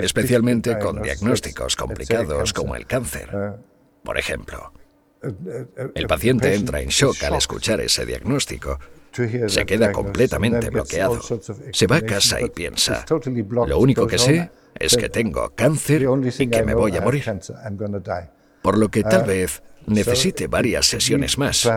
especialmente 0.00 0.78
con 0.78 1.02
diagnósticos 1.02 1.76
complicados 1.76 2.52
como 2.52 2.76
el 2.76 2.86
cáncer. 2.86 3.30
Por 4.02 4.18
ejemplo, 4.18 4.72
el 5.94 6.06
paciente 6.06 6.54
entra 6.54 6.80
en 6.80 6.88
shock 6.88 7.22
al 7.24 7.34
escuchar 7.34 7.80
ese 7.80 8.04
diagnóstico. 8.04 8.78
Se 9.12 9.66
queda 9.66 9.92
completamente 9.92 10.70
bloqueado. 10.70 11.20
Se 11.72 11.86
va 11.86 11.96
a 11.96 12.02
casa 12.02 12.40
y 12.40 12.48
piensa, 12.50 13.04
lo 13.66 13.78
único 13.78 14.06
que 14.06 14.18
sé 14.18 14.50
es 14.74 14.96
que 14.96 15.08
tengo 15.08 15.52
cáncer 15.54 16.06
y 16.38 16.46
que 16.48 16.62
me 16.62 16.74
voy 16.74 16.96
a 16.96 17.00
morir. 17.00 17.24
Por 18.62 18.78
lo 18.78 18.88
que 18.88 19.02
tal 19.02 19.24
vez 19.24 19.62
necesite 19.86 20.46
varias 20.46 20.86
sesiones 20.86 21.36
más. 21.38 21.68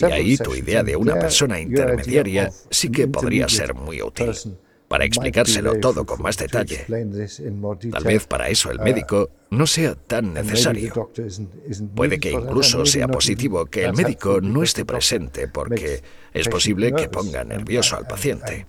Y 0.00 0.04
ahí 0.04 0.36
tu 0.36 0.54
idea 0.54 0.82
de 0.82 0.96
una 0.96 1.18
persona 1.18 1.60
intermediaria 1.60 2.50
sí 2.70 2.90
que 2.90 3.06
podría 3.08 3.48
ser 3.48 3.74
muy 3.74 4.02
útil 4.02 4.32
para 4.92 5.06
explicárselo 5.06 5.80
todo 5.80 6.04
con 6.04 6.20
más 6.20 6.36
detalle. 6.36 6.84
Tal 7.90 8.04
vez 8.04 8.26
para 8.26 8.50
eso 8.50 8.70
el 8.70 8.78
médico 8.78 9.30
no 9.48 9.66
sea 9.66 9.94
tan 9.94 10.34
necesario. 10.34 11.10
Puede 11.94 12.20
que 12.20 12.32
incluso 12.32 12.84
sea 12.84 13.08
positivo 13.08 13.64
que 13.64 13.86
el 13.86 13.94
médico 13.94 14.42
no 14.42 14.62
esté 14.62 14.84
presente 14.84 15.48
porque 15.48 16.02
es 16.34 16.46
posible 16.46 16.92
que 16.92 17.08
ponga 17.08 17.42
nervioso 17.42 17.96
al 17.96 18.06
paciente. 18.06 18.66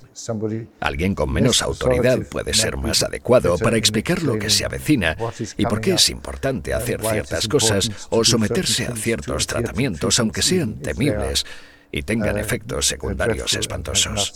Alguien 0.80 1.14
con 1.14 1.30
menos 1.30 1.62
autoridad 1.62 2.20
puede 2.32 2.54
ser 2.54 2.78
más 2.78 3.04
adecuado 3.04 3.58
para 3.58 3.76
explicar 3.76 4.24
lo 4.24 4.40
que 4.40 4.50
se 4.50 4.64
avecina 4.64 5.18
y 5.58 5.66
por 5.66 5.82
qué 5.82 5.96
es 5.96 6.10
importante 6.10 6.74
hacer 6.74 7.02
ciertas 7.02 7.50
cosas 7.50 7.90
o 8.12 8.24
someterse 8.24 8.86
a 8.86 8.96
ciertos 8.96 9.46
tratamientos 9.46 10.18
aunque 10.22 10.42
sean 10.42 10.76
temibles 10.76 11.46
y 11.92 12.04
tengan 12.04 12.38
efectos 12.38 12.88
secundarios 12.88 13.54
espantosos. 13.56 14.32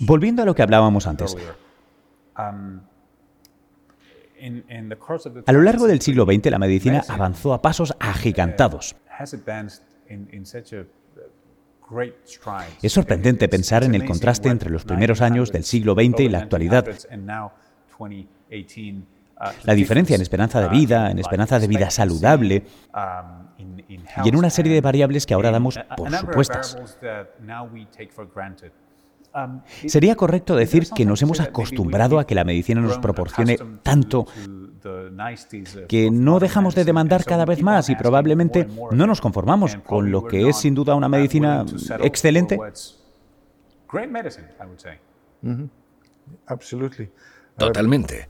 Volviendo 0.00 0.42
a 0.42 0.44
lo 0.44 0.54
que 0.54 0.62
hablábamos 0.62 1.06
antes. 1.06 1.36
Um, 2.38 2.80
a 5.46 5.52
lo 5.52 5.62
largo 5.62 5.86
del 5.86 6.02
siglo 6.02 6.24
XX 6.24 6.50
la 6.50 6.58
medicina 6.58 7.02
avanzó 7.08 7.54
a 7.54 7.62
pasos 7.62 7.94
agigantados. 7.98 8.96
Es 12.82 12.92
sorprendente 12.92 13.48
pensar 13.48 13.84
en 13.84 13.94
el 13.94 14.04
contraste 14.04 14.48
entre 14.48 14.70
los 14.70 14.84
primeros 14.84 15.22
años 15.22 15.52
del 15.52 15.64
siglo 15.64 15.94
XX 15.94 16.20
y 16.20 16.28
la 16.28 16.38
actualidad. 16.40 16.86
La 19.64 19.74
diferencia 19.74 20.16
en 20.16 20.22
esperanza 20.22 20.60
de 20.60 20.68
vida, 20.68 21.10
en 21.10 21.18
esperanza 21.18 21.58
de 21.58 21.66
vida 21.66 21.90
saludable 21.90 22.64
y 24.24 24.28
en 24.28 24.36
una 24.36 24.50
serie 24.50 24.72
de 24.72 24.80
variables 24.80 25.26
que 25.26 25.34
ahora 25.34 25.50
damos 25.50 25.78
por 25.96 26.10
supuestas. 26.10 26.78
Sería 29.86 30.14
correcto 30.16 30.56
decir 30.56 30.88
que 30.94 31.04
nos 31.04 31.20
hemos 31.20 31.40
acostumbrado 31.40 32.18
a 32.18 32.26
que 32.26 32.34
la 32.34 32.44
medicina 32.44 32.80
nos 32.80 32.98
proporcione 32.98 33.58
tanto 33.82 34.26
que 35.88 36.10
no 36.10 36.38
dejamos 36.38 36.74
de 36.74 36.84
demandar 36.84 37.24
cada 37.24 37.44
vez 37.44 37.62
más 37.62 37.90
y 37.90 37.96
probablemente 37.96 38.66
no 38.92 39.06
nos 39.06 39.20
conformamos 39.20 39.76
con 39.84 40.10
lo 40.10 40.24
que 40.24 40.48
es 40.48 40.56
sin 40.56 40.74
duda 40.74 40.94
una 40.94 41.08
medicina 41.08 41.66
excelente. 42.00 42.58
Totalmente. 47.56 48.28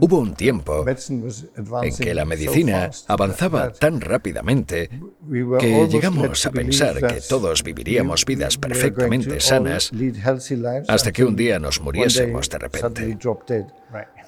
Hubo 0.00 0.18
un 0.18 0.34
tiempo 0.34 0.84
en 0.86 1.96
que 1.96 2.14
la 2.14 2.24
medicina 2.24 2.90
avanzaba 3.06 3.72
tan 3.72 4.00
rápidamente 4.00 4.90
que 5.60 5.88
llegamos 5.88 6.44
a 6.46 6.50
pensar 6.50 7.00
que 7.06 7.20
todos 7.20 7.62
viviríamos 7.62 8.24
vidas 8.24 8.58
perfectamente 8.58 9.40
sanas 9.40 9.92
hasta 10.88 11.12
que 11.12 11.24
un 11.24 11.36
día 11.36 11.58
nos 11.58 11.80
muriésemos 11.80 12.48
de 12.50 12.58
repente. 12.58 13.18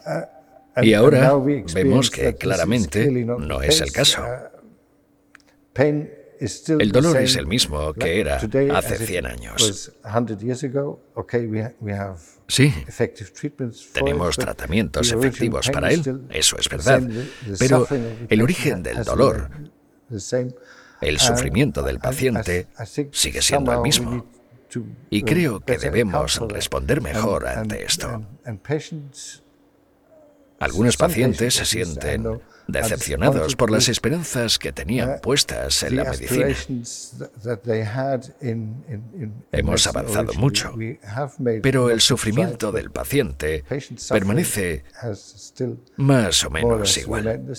Uh, 0.06 0.82
y 0.82 0.94
ahora 0.94 1.34
vemos 1.74 2.10
que 2.10 2.34
claramente 2.36 3.10
no 3.10 3.62
es 3.62 3.80
el 3.80 3.90
caso. 3.90 4.22
El 6.40 6.92
dolor 6.92 7.16
es 7.18 7.36
el 7.36 7.46
mismo 7.46 7.92
que 7.94 8.20
era 8.20 8.36
hace 8.36 8.96
100 8.98 9.26
años. 9.26 9.92
Sí, 12.48 12.72
tenemos 13.92 14.36
tratamientos 14.36 15.10
efectivos 15.10 15.70
para 15.70 15.90
él, 15.90 16.26
eso 16.30 16.56
es 16.58 16.68
verdad, 16.68 17.02
pero 17.58 17.86
el 18.28 18.42
origen 18.42 18.82
del 18.82 19.02
dolor, 19.04 19.50
el 21.00 21.18
sufrimiento 21.18 21.82
del 21.82 21.98
paciente, 21.98 22.68
sigue 23.10 23.42
siendo 23.42 23.72
el 23.72 23.80
mismo. 23.80 24.26
Y 25.10 25.22
creo 25.22 25.60
que 25.60 25.78
debemos 25.78 26.40
responder 26.48 27.00
mejor 27.00 27.46
ante 27.46 27.84
esto. 27.84 28.26
Algunos 30.58 30.96
pacientes 30.96 31.54
se 31.54 31.64
sienten 31.64 32.40
decepcionados 32.66 33.56
por 33.56 33.70
las 33.70 33.88
esperanzas 33.88 34.58
que 34.58 34.72
tenían 34.72 35.20
puestas 35.20 35.82
en 35.82 35.96
la 35.96 36.04
medicina. 36.04 36.48
Hemos 39.52 39.86
avanzado 39.86 40.32
mucho, 40.34 40.74
pero 41.62 41.90
el 41.90 42.00
sufrimiento 42.00 42.72
del 42.72 42.90
paciente 42.90 43.64
permanece 44.08 44.84
más 45.96 46.44
o 46.44 46.50
menos 46.50 46.96
igual. 46.96 47.54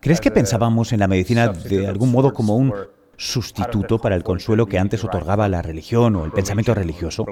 ¿Crees 0.00 0.20
que 0.20 0.30
pensábamos 0.30 0.92
en 0.92 1.00
la 1.00 1.08
medicina 1.08 1.48
de 1.48 1.86
algún 1.86 2.10
modo 2.10 2.34
como 2.34 2.56
un 2.56 2.74
sustituto 3.16 3.98
para 3.98 4.16
el 4.16 4.22
consuelo 4.22 4.66
que 4.66 4.78
antes 4.78 5.04
otorgaba 5.04 5.48
la 5.48 5.62
religión 5.62 6.16
o 6.16 6.24
el 6.24 6.32
pensamiento 6.32 6.74
religioso? 6.74 7.24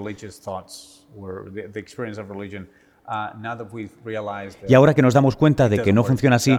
Y 4.69 4.75
ahora 4.75 4.95
que 4.95 5.03
nos 5.03 5.15
damos 5.15 5.37
cuenta 5.37 5.69
de 5.69 5.83
que 5.83 5.93
no 5.93 6.05
funciona 6.05 6.37
así, 6.37 6.59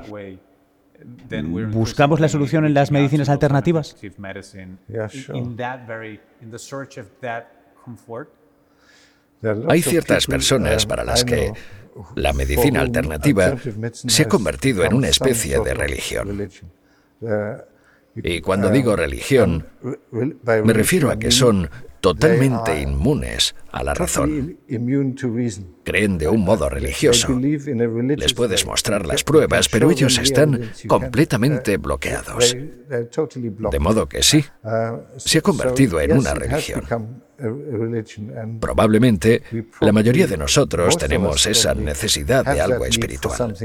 ¿buscamos 1.72 2.20
la 2.20 2.28
solución 2.28 2.66
en 2.66 2.74
las 2.74 2.92
medicinas 2.92 3.30
alternativas? 3.30 3.96
Hay 9.70 9.82
ciertas 9.82 10.28
personas 10.28 10.86
para 10.86 11.04
las 11.04 11.24
que 11.24 11.54
la 12.16 12.34
medicina 12.34 12.82
alternativa 12.82 13.56
se 13.94 14.24
ha 14.24 14.28
convertido 14.28 14.84
en 14.84 14.94
una 14.94 15.08
especie 15.08 15.60
de 15.60 15.74
religión. 15.74 16.50
Y 18.16 18.42
cuando 18.42 18.70
digo 18.70 18.96
religión, 18.96 19.68
me 20.12 20.74
refiero 20.74 21.10
a 21.10 21.18
que 21.18 21.32
son 21.32 21.70
totalmente 22.02 22.82
inmunes 22.82 23.56
a 23.72 23.84
la 23.84 23.94
razón. 23.94 24.58
Creen 25.84 26.18
de 26.18 26.28
un 26.28 26.42
modo 26.42 26.68
religioso. 26.68 27.40
Les 27.40 28.34
puedes 28.34 28.66
mostrar 28.66 29.06
las 29.06 29.24
pruebas, 29.24 29.70
pero 29.70 29.90
ellos 29.90 30.18
están 30.18 30.72
completamente 30.88 31.78
bloqueados. 31.78 32.58
De 33.72 33.80
modo 33.80 34.10
que 34.10 34.24
sí, 34.24 34.44
se 35.18 35.38
ha 35.38 35.42
convertido 35.42 36.02
en 36.02 36.18
una 36.18 36.34
religión. 36.34 36.84
Probablemente 38.60 39.44
la 39.80 39.92
mayoría 39.92 40.28
de 40.28 40.38
nosotros 40.38 40.98
tenemos 40.98 41.46
esa 41.46 41.74
necesidad 41.74 42.44
de 42.44 42.60
algo 42.62 42.86
espiritual. 42.86 43.56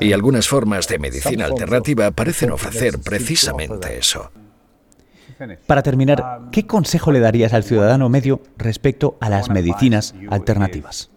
Y 0.00 0.12
algunas 0.12 0.48
formas 0.48 0.88
de 0.88 0.98
medicina 0.98 1.46
alternativa 1.46 2.10
parecen 2.10 2.50
ofrecer 2.50 2.98
precisamente 2.98 3.98
eso. 3.98 4.30
Para 5.66 5.82
terminar, 5.82 6.48
¿qué 6.52 6.66
consejo 6.66 7.10
le 7.10 7.20
darías 7.20 7.52
al 7.52 7.64
ciudadano 7.64 8.08
medio 8.08 8.40
respecto 8.56 9.18
a 9.20 9.28
las 9.28 9.50
medicinas 9.50 10.14
alternativas? 10.30 11.10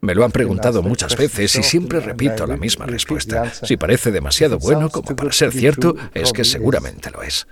Me 0.00 0.14
lo 0.14 0.24
han 0.24 0.30
preguntado 0.30 0.82
muchas 0.82 1.16
veces 1.16 1.56
y 1.56 1.62
siempre 1.62 2.00
repito 2.00 2.46
la 2.46 2.56
misma 2.56 2.86
respuesta. 2.86 3.52
Si 3.52 3.76
parece 3.76 4.12
demasiado 4.12 4.58
bueno 4.58 4.90
como 4.90 5.14
para 5.16 5.32
ser 5.32 5.52
cierto, 5.52 5.94
es 6.14 6.32
que 6.32 6.44
seguramente 6.44 7.10
lo 7.10 7.22
es. 7.22 7.46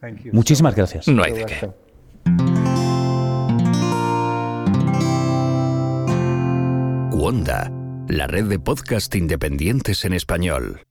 Muchísimas 0.32 0.76
gracias. 0.76 1.08
No 1.08 1.24
hay 1.24 1.32
de 1.32 1.44
qué. 1.44 1.87
Wanda 7.18 7.68
la 8.06 8.28
red 8.28 8.44
de 8.44 8.60
podcast 8.60 9.12
independientes 9.16 10.04
en 10.04 10.12
español. 10.12 10.87